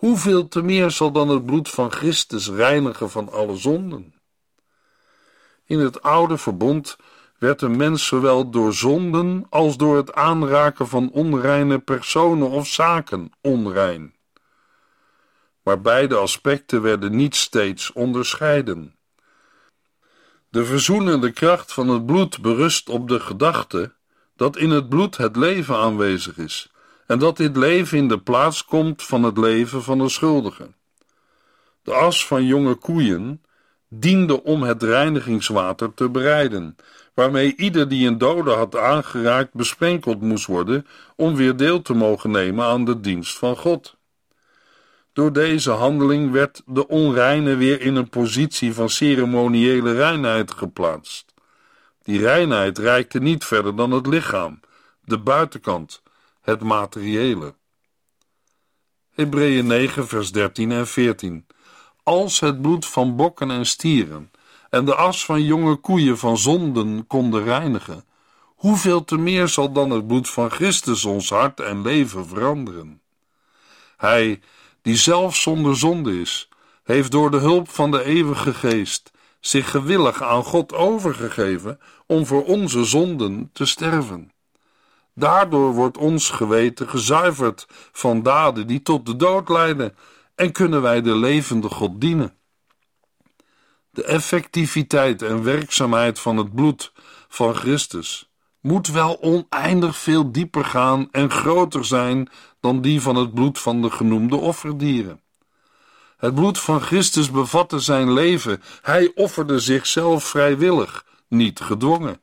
hoeveel 0.01 0.49
te 0.49 0.63
meer 0.63 0.91
zal 0.91 1.13
dan 1.13 1.29
het 1.29 1.47
bloed 1.47 1.69
van 1.69 1.93
Christus 1.93 2.49
reinigen 2.49 3.11
van 3.11 3.33
alle 3.33 3.57
zonden? 3.57 4.15
In 5.65 5.79
het 5.79 6.03
oude 6.03 6.39
verbond 6.39 6.97
werd 7.39 7.63
een 7.63 7.77
mens 7.77 8.07
zowel 8.07 8.51
door 8.51 8.73
zonden 8.73 9.47
als 9.49 9.77
door 9.77 9.97
het 9.97 10.13
aanraken 10.13 10.89
van 10.89 11.11
onreine 11.11 11.79
personen 11.79 12.49
of 12.49 12.67
zaken 12.67 13.33
onrein. 13.41 14.15
Maar 15.63 15.81
beide 15.81 16.17
aspecten 16.17 16.83
werden 16.83 17.17
niet 17.17 17.37
steeds 17.37 17.93
onderscheiden. 17.93 18.97
De 20.49 20.65
verzoenende 20.65 21.31
kracht 21.31 21.73
van 21.73 21.89
het 21.89 22.07
bloed 22.07 22.41
berust 22.41 22.89
op 22.89 23.09
de 23.09 23.21
gedachte 23.21 23.95
dat 24.37 24.57
in 24.57 24.71
het 24.71 24.89
bloed 24.89 25.17
het 25.17 25.37
leven 25.37 25.77
aanwezig 25.77 26.39
is 26.39 26.71
en 27.11 27.19
dat 27.19 27.37
dit 27.37 27.57
leven 27.57 27.99
in 27.99 28.09
de 28.09 28.19
plaats 28.19 28.65
komt 28.65 29.03
van 29.03 29.23
het 29.23 29.39
leven 29.39 29.83
van 29.83 29.99
de 29.99 30.09
schuldige. 30.09 30.69
De 31.83 31.93
as 31.93 32.27
van 32.27 32.45
jonge 32.45 32.75
koeien 32.75 33.43
diende 33.89 34.43
om 34.43 34.63
het 34.63 34.83
reinigingswater 34.83 35.95
te 35.95 36.09
bereiden, 36.09 36.77
waarmee 37.15 37.57
ieder 37.57 37.89
die 37.89 38.07
een 38.07 38.19
dode 38.19 38.51
had 38.51 38.77
aangeraakt 38.77 39.55
besprenkeld 39.55 40.21
moest 40.21 40.47
worden 40.47 40.87
om 41.17 41.35
weer 41.35 41.57
deel 41.57 41.83
te 41.83 41.95
mogen 41.95 42.31
nemen 42.31 42.65
aan 42.65 42.85
de 42.85 43.01
dienst 43.01 43.39
van 43.39 43.57
God. 43.57 43.97
Door 45.13 45.33
deze 45.33 45.71
handeling 45.71 46.31
werd 46.31 46.63
de 46.67 46.89
onreine 46.89 47.57
weer 47.57 47.81
in 47.81 47.97
een 47.97 48.09
positie 48.09 48.75
van 48.75 48.89
ceremoniële 48.89 49.93
reinheid 49.93 50.53
geplaatst. 50.53 51.35
Die 52.03 52.21
reinheid 52.21 52.79
reikte 52.79 53.19
niet 53.19 53.45
verder 53.45 53.77
dan 53.77 53.91
het 53.91 54.07
lichaam, 54.07 54.61
de 55.05 55.19
buitenkant, 55.19 56.03
het 56.51 56.63
materiële. 56.63 57.55
Hebreeën 59.11 59.67
9, 59.67 60.09
vers 60.09 60.33
13 60.33 60.73
en 60.73 60.87
14. 60.87 61.47
Als 62.03 62.41
het 62.41 62.63
bloed 62.63 62.87
van 62.87 63.17
bokken 63.17 63.51
en 63.51 63.67
stieren 63.67 64.31
en 64.71 64.85
de 64.85 64.95
as 64.95 65.25
van 65.25 65.43
jonge 65.43 65.77
koeien 65.77 66.19
van 66.19 66.39
zonden 66.39 67.07
konden 67.07 67.45
reinigen, 67.45 68.05
hoeveel 68.45 69.05
te 69.05 69.17
meer 69.17 69.49
zal 69.49 69.73
dan 69.73 69.91
het 69.91 70.07
bloed 70.07 70.29
van 70.29 70.51
Christus 70.51 71.05
ons 71.05 71.29
hart 71.31 71.61
en 71.61 71.83
leven 71.83 72.27
veranderen? 72.27 73.03
Hij, 73.97 74.41
die 74.83 74.97
zelf 74.97 75.37
zonder 75.37 75.77
zonde 75.77 76.21
is, 76.21 76.49
heeft 76.85 77.11
door 77.11 77.31
de 77.31 77.39
hulp 77.39 77.69
van 77.69 77.91
de 77.91 78.05
eeuwige 78.05 78.55
geest 78.55 79.11
zich 79.41 79.71
gewillig 79.71 80.23
aan 80.23 80.45
God 80.45 80.73
overgegeven 80.73 81.81
om 82.07 82.27
voor 82.27 82.45
onze 82.45 82.85
zonden 82.85 83.51
te 83.53 83.67
sterven. 83.67 84.33
Daardoor 85.21 85.73
wordt 85.73 85.99
ons 85.99 86.29
geweten 86.29 86.89
gezuiverd 86.89 87.67
van 87.93 88.23
daden 88.23 88.67
die 88.67 88.83
tot 88.83 89.07
de 89.07 89.17
dood 89.17 89.49
leiden 89.49 89.97
en 90.35 90.53
kunnen 90.53 90.83
wij 90.83 91.03
de 91.03 91.17
levende 91.17 91.69
God 91.69 92.01
dienen. 92.01 92.35
De 93.91 94.05
effectiviteit 94.05 95.23
en 95.23 95.43
werkzaamheid 95.43 96.21
van 96.21 96.37
het 96.37 96.55
bloed 96.55 96.93
van 97.29 97.55
Christus 97.55 98.31
moet 98.61 98.87
wel 98.87 99.23
oneindig 99.23 99.97
veel 99.97 100.33
dieper 100.33 100.65
gaan 100.65 101.09
en 101.11 101.31
groter 101.31 101.85
zijn 101.85 102.29
dan 102.61 102.81
die 102.81 103.01
van 103.01 103.17
het 103.17 103.35
bloed 103.35 103.59
van 103.59 103.83
de 103.83 103.91
genoemde 103.91 104.37
offerdieren. 104.37 105.21
Het 106.17 106.35
bloed 106.35 106.59
van 106.59 106.81
Christus 106.81 107.31
bevatte 107.31 107.79
zijn 107.79 108.13
leven. 108.13 108.63
Hij 108.83 109.13
offerde 109.15 109.59
zichzelf 109.59 110.25
vrijwillig, 110.25 111.05
niet 111.29 111.61
gedwongen. 111.61 112.21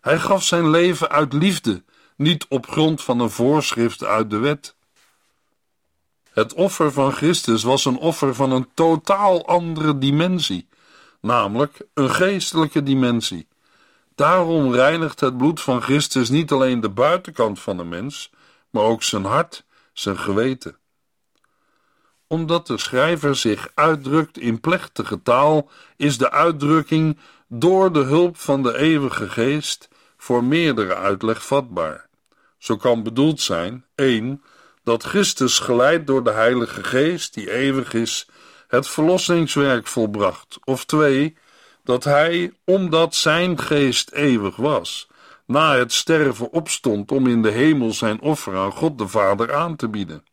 Hij 0.00 0.18
gaf 0.18 0.42
zijn 0.42 0.70
leven 0.70 1.10
uit 1.10 1.32
liefde, 1.32 1.84
niet 2.16 2.46
op 2.48 2.70
grond 2.70 3.02
van 3.02 3.20
een 3.20 3.30
voorschrift 3.30 4.04
uit 4.04 4.30
de 4.30 4.38
wet. 4.38 4.74
Het 6.32 6.54
offer 6.54 6.92
van 6.92 7.12
Christus 7.12 7.62
was 7.62 7.84
een 7.84 7.96
offer 7.96 8.34
van 8.34 8.50
een 8.50 8.68
totaal 8.74 9.46
andere 9.46 9.98
dimensie, 9.98 10.68
namelijk 11.20 11.86
een 11.94 12.10
geestelijke 12.10 12.82
dimensie. 12.82 13.48
Daarom 14.14 14.74
reinigt 14.74 15.20
het 15.20 15.36
bloed 15.36 15.60
van 15.60 15.82
Christus 15.82 16.28
niet 16.28 16.52
alleen 16.52 16.80
de 16.80 16.90
buitenkant 16.90 17.60
van 17.60 17.76
de 17.76 17.84
mens, 17.84 18.30
maar 18.70 18.82
ook 18.82 19.02
zijn 19.02 19.24
hart, 19.24 19.64
zijn 19.92 20.18
geweten. 20.18 20.76
Omdat 22.26 22.66
de 22.66 22.78
schrijver 22.78 23.36
zich 23.36 23.68
uitdrukt 23.74 24.38
in 24.38 24.60
plechtige 24.60 25.22
taal, 25.22 25.70
is 25.96 26.18
de 26.18 26.30
uitdrukking 26.30 27.18
door 27.48 27.92
de 27.92 28.02
hulp 28.02 28.36
van 28.36 28.62
de 28.62 28.76
eeuwige 28.76 29.28
geest 29.28 29.88
voor 30.22 30.44
meerdere 30.44 30.94
uitleg 30.94 31.44
vatbaar. 31.44 32.08
Zo 32.58 32.76
kan 32.76 33.02
bedoeld 33.02 33.40
zijn: 33.40 33.84
1 33.94 34.42
dat 34.84 35.02
Christus 35.02 35.58
geleid 35.58 36.06
door 36.06 36.24
de 36.24 36.30
Heilige 36.30 36.84
Geest, 36.84 37.34
die 37.34 37.50
eeuwig 37.50 37.92
is, 37.92 38.28
het 38.68 38.88
verlossingswerk 38.88 39.86
volbracht. 39.86 40.58
Of 40.64 40.84
twee, 40.84 41.36
dat 41.84 42.04
hij, 42.04 42.52
omdat 42.64 43.14
zijn 43.14 43.58
geest 43.58 44.10
eeuwig 44.10 44.56
was, 44.56 45.08
na 45.46 45.76
het 45.76 45.92
sterven 45.92 46.52
opstond 46.52 47.12
om 47.12 47.26
in 47.26 47.42
de 47.42 47.50
hemel 47.50 47.92
zijn 47.92 48.20
offer 48.20 48.56
aan 48.56 48.72
God 48.72 48.98
de 48.98 49.08
Vader 49.08 49.54
aan 49.54 49.76
te 49.76 49.88
bieden. 49.88 50.24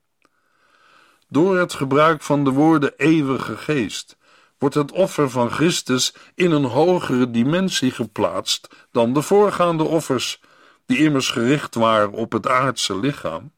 Door 1.27 1.57
het 1.57 1.73
gebruik 1.73 2.21
van 2.21 2.43
de 2.43 2.51
woorden 2.51 2.93
eeuwige 2.97 3.57
geest 3.57 4.17
wordt 4.59 4.75
het 4.75 4.91
offer 4.91 5.29
van 5.29 5.51
Christus 5.51 6.13
in 6.35 6.51
een 6.51 6.63
hogere 6.63 7.31
dimensie 7.31 7.91
geplaatst 7.91 8.67
dan 8.91 9.13
de 9.13 9.21
voorgaande 9.21 9.83
offers, 9.83 10.41
die 10.85 10.97
immers 10.97 11.29
gericht 11.29 11.75
waren 11.75 12.11
op 12.11 12.31
het 12.31 12.47
aardse 12.47 12.99
lichaam. 12.99 13.51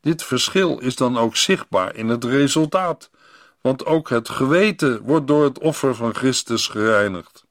Dit 0.00 0.22
verschil 0.22 0.78
is 0.78 0.96
dan 0.96 1.18
ook 1.18 1.36
zichtbaar 1.36 1.94
in 1.94 2.08
het 2.08 2.24
resultaat, 2.24 3.10
want 3.60 3.86
ook 3.86 4.08
het 4.08 4.28
geweten 4.28 5.02
wordt 5.02 5.26
door 5.26 5.44
het 5.44 5.58
offer 5.58 5.94
van 5.94 6.14
Christus 6.14 6.66
gereinigd. 6.66 7.44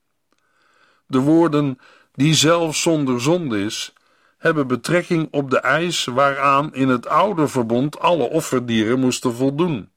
De 1.07 1.19
woorden 1.19 1.79
die 2.13 2.33
zelf 2.33 2.75
zonder 2.75 3.21
zonde 3.21 3.63
is, 3.63 3.93
hebben 4.37 4.67
betrekking 4.67 5.27
op 5.31 5.49
de 5.49 5.59
eis 5.59 6.05
waaraan 6.05 6.73
in 6.73 6.89
het 6.89 7.07
oude 7.07 7.47
verbond 7.47 7.99
alle 7.99 8.29
offerdieren 8.29 8.99
moesten 8.99 9.33
voldoen. 9.33 9.89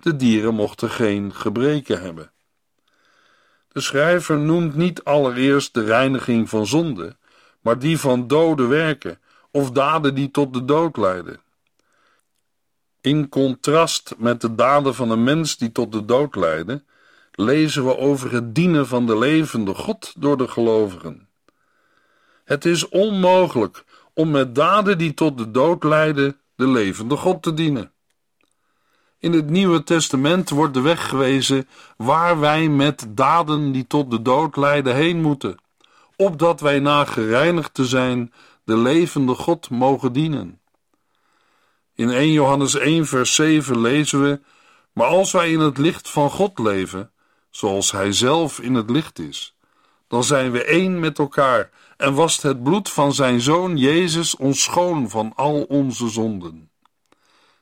De 0.00 0.16
dieren 0.16 0.54
mochten 0.54 0.90
geen 0.90 1.34
gebreken 1.34 2.00
hebben. 2.02 2.32
De 3.72 3.80
schrijver 3.80 4.38
noemt 4.38 4.74
niet 4.74 5.04
allereerst 5.04 5.74
de 5.74 5.84
reiniging 5.84 6.48
van 6.48 6.66
zonde, 6.66 7.16
maar 7.60 7.78
die 7.78 7.98
van 7.98 8.26
dode 8.26 8.66
werken 8.66 9.18
of 9.50 9.70
daden 9.70 10.14
die 10.14 10.30
tot 10.30 10.52
de 10.54 10.64
dood 10.64 10.96
leiden. 10.96 11.40
In 13.00 13.28
contrast 13.28 14.14
met 14.18 14.40
de 14.40 14.54
daden 14.54 14.94
van 14.94 15.10
een 15.10 15.24
mens 15.24 15.56
die 15.56 15.72
tot 15.72 15.92
de 15.92 16.04
dood 16.04 16.34
leiden, 16.34 16.86
lezen 17.32 17.84
we 17.84 17.96
over 17.96 18.32
het 18.32 18.54
dienen 18.54 18.86
van 18.86 19.06
de 19.06 19.18
levende 19.18 19.74
God 19.74 20.12
door 20.16 20.36
de 20.36 20.48
gelovigen. 20.48 21.28
Het 22.44 22.64
is 22.64 22.88
onmogelijk 22.88 23.84
om 24.14 24.30
met 24.30 24.54
daden 24.54 24.98
die 24.98 25.14
tot 25.14 25.38
de 25.38 25.50
dood 25.50 25.84
leiden 25.84 26.40
de 26.54 26.68
levende 26.68 27.16
God 27.16 27.42
te 27.42 27.54
dienen. 27.54 27.92
In 29.20 29.32
het 29.32 29.50
Nieuwe 29.50 29.82
Testament 29.82 30.50
wordt 30.50 30.74
de 30.74 30.80
weg 30.80 31.08
gewezen 31.08 31.68
waar 31.96 32.40
wij 32.40 32.68
met 32.68 33.06
daden 33.08 33.72
die 33.72 33.86
tot 33.86 34.10
de 34.10 34.22
dood 34.22 34.56
leiden 34.56 34.94
heen 34.94 35.20
moeten, 35.20 35.56
opdat 36.16 36.60
wij 36.60 36.78
na 36.78 37.04
gereinigd 37.04 37.74
te 37.74 37.84
zijn 37.84 38.32
de 38.64 38.76
levende 38.76 39.34
God 39.34 39.70
mogen 39.70 40.12
dienen. 40.12 40.60
In 41.94 42.10
1 42.10 42.32
Johannes 42.32 42.74
1 42.74 43.06
vers 43.06 43.34
7 43.34 43.80
lezen 43.80 44.22
we, 44.22 44.40
maar 44.92 45.06
als 45.06 45.32
wij 45.32 45.52
in 45.52 45.60
het 45.60 45.78
licht 45.78 46.10
van 46.10 46.30
God 46.30 46.58
leven, 46.58 47.10
zoals 47.50 47.92
Hij 47.92 48.12
zelf 48.12 48.60
in 48.60 48.74
het 48.74 48.90
licht 48.90 49.18
is, 49.18 49.56
dan 50.08 50.24
zijn 50.24 50.50
we 50.50 50.64
één 50.64 51.00
met 51.00 51.18
elkaar 51.18 51.70
en 51.96 52.14
wast 52.14 52.42
het 52.42 52.62
bloed 52.62 52.90
van 52.90 53.14
Zijn 53.14 53.40
Zoon 53.40 53.76
Jezus 53.76 54.36
ons 54.36 54.62
schoon 54.62 55.10
van 55.10 55.32
al 55.34 55.62
onze 55.62 56.08
zonden. 56.08 56.70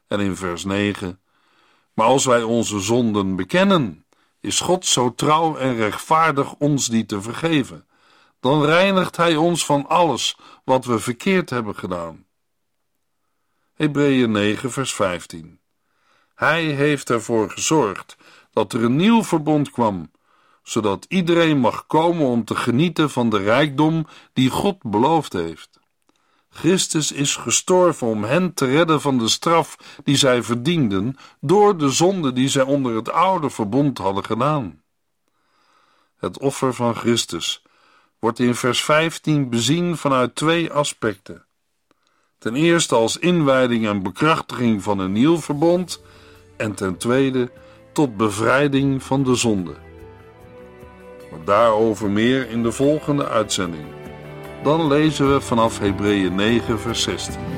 En 0.06 0.20
in 0.20 0.36
vers 0.36 0.64
9, 0.64 1.20
maar 1.98 2.06
als 2.06 2.24
wij 2.24 2.42
onze 2.42 2.80
zonden 2.80 3.36
bekennen, 3.36 4.04
is 4.40 4.60
God 4.60 4.86
zo 4.86 5.14
trouw 5.14 5.56
en 5.56 5.76
rechtvaardig 5.76 6.54
ons 6.54 6.88
die 6.88 7.06
te 7.06 7.22
vergeven. 7.22 7.86
Dan 8.40 8.64
reinigt 8.64 9.16
Hij 9.16 9.36
ons 9.36 9.64
van 9.64 9.88
alles 9.88 10.36
wat 10.64 10.84
we 10.84 10.98
verkeerd 10.98 11.50
hebben 11.50 11.74
gedaan. 11.74 12.26
Hebreeën 13.74 14.30
9, 14.30 14.70
vers 14.70 14.94
15. 14.94 15.60
Hij 16.34 16.64
heeft 16.64 17.10
ervoor 17.10 17.50
gezorgd 17.50 18.16
dat 18.52 18.72
er 18.72 18.84
een 18.84 18.96
nieuw 18.96 19.24
verbond 19.24 19.70
kwam, 19.70 20.10
zodat 20.62 21.06
iedereen 21.08 21.58
mag 21.58 21.86
komen 21.86 22.26
om 22.26 22.44
te 22.44 22.54
genieten 22.56 23.10
van 23.10 23.30
de 23.30 23.38
rijkdom 23.38 24.06
die 24.32 24.50
God 24.50 24.82
beloofd 24.82 25.32
heeft. 25.32 25.77
Christus 26.58 27.12
is 27.12 27.36
gestorven 27.36 28.06
om 28.06 28.24
hen 28.24 28.54
te 28.54 28.66
redden 28.66 29.00
van 29.00 29.18
de 29.18 29.28
straf 29.28 29.76
die 30.04 30.16
zij 30.16 30.42
verdienden 30.42 31.16
door 31.40 31.76
de 31.76 31.90
zonde 31.90 32.32
die 32.32 32.48
zij 32.48 32.62
onder 32.62 32.94
het 32.94 33.10
oude 33.10 33.50
verbond 33.50 33.98
hadden 33.98 34.24
gedaan. 34.24 34.82
Het 36.16 36.38
offer 36.38 36.74
van 36.74 36.94
Christus 36.94 37.62
wordt 38.18 38.38
in 38.38 38.54
vers 38.54 38.84
15 38.84 39.50
bezien 39.50 39.96
vanuit 39.96 40.34
twee 40.34 40.72
aspecten. 40.72 41.44
Ten 42.38 42.54
eerste 42.54 42.94
als 42.94 43.16
inwijding 43.16 43.86
en 43.86 44.02
bekrachtiging 44.02 44.82
van 44.82 44.98
een 44.98 45.12
nieuw 45.12 45.38
verbond 45.38 46.02
en 46.56 46.74
ten 46.74 46.96
tweede 46.96 47.50
tot 47.92 48.16
bevrijding 48.16 49.02
van 49.02 49.24
de 49.24 49.34
zonde. 49.34 49.74
Maar 51.30 51.44
daarover 51.44 52.10
meer 52.10 52.48
in 52.48 52.62
de 52.62 52.72
volgende 52.72 53.28
uitzending. 53.28 54.07
Dan 54.62 54.86
lezen 54.86 55.32
we 55.32 55.40
vanaf 55.40 55.78
Hebreeën 55.78 56.34
9, 56.34 56.78
vers 56.80 57.02
16. 57.02 57.57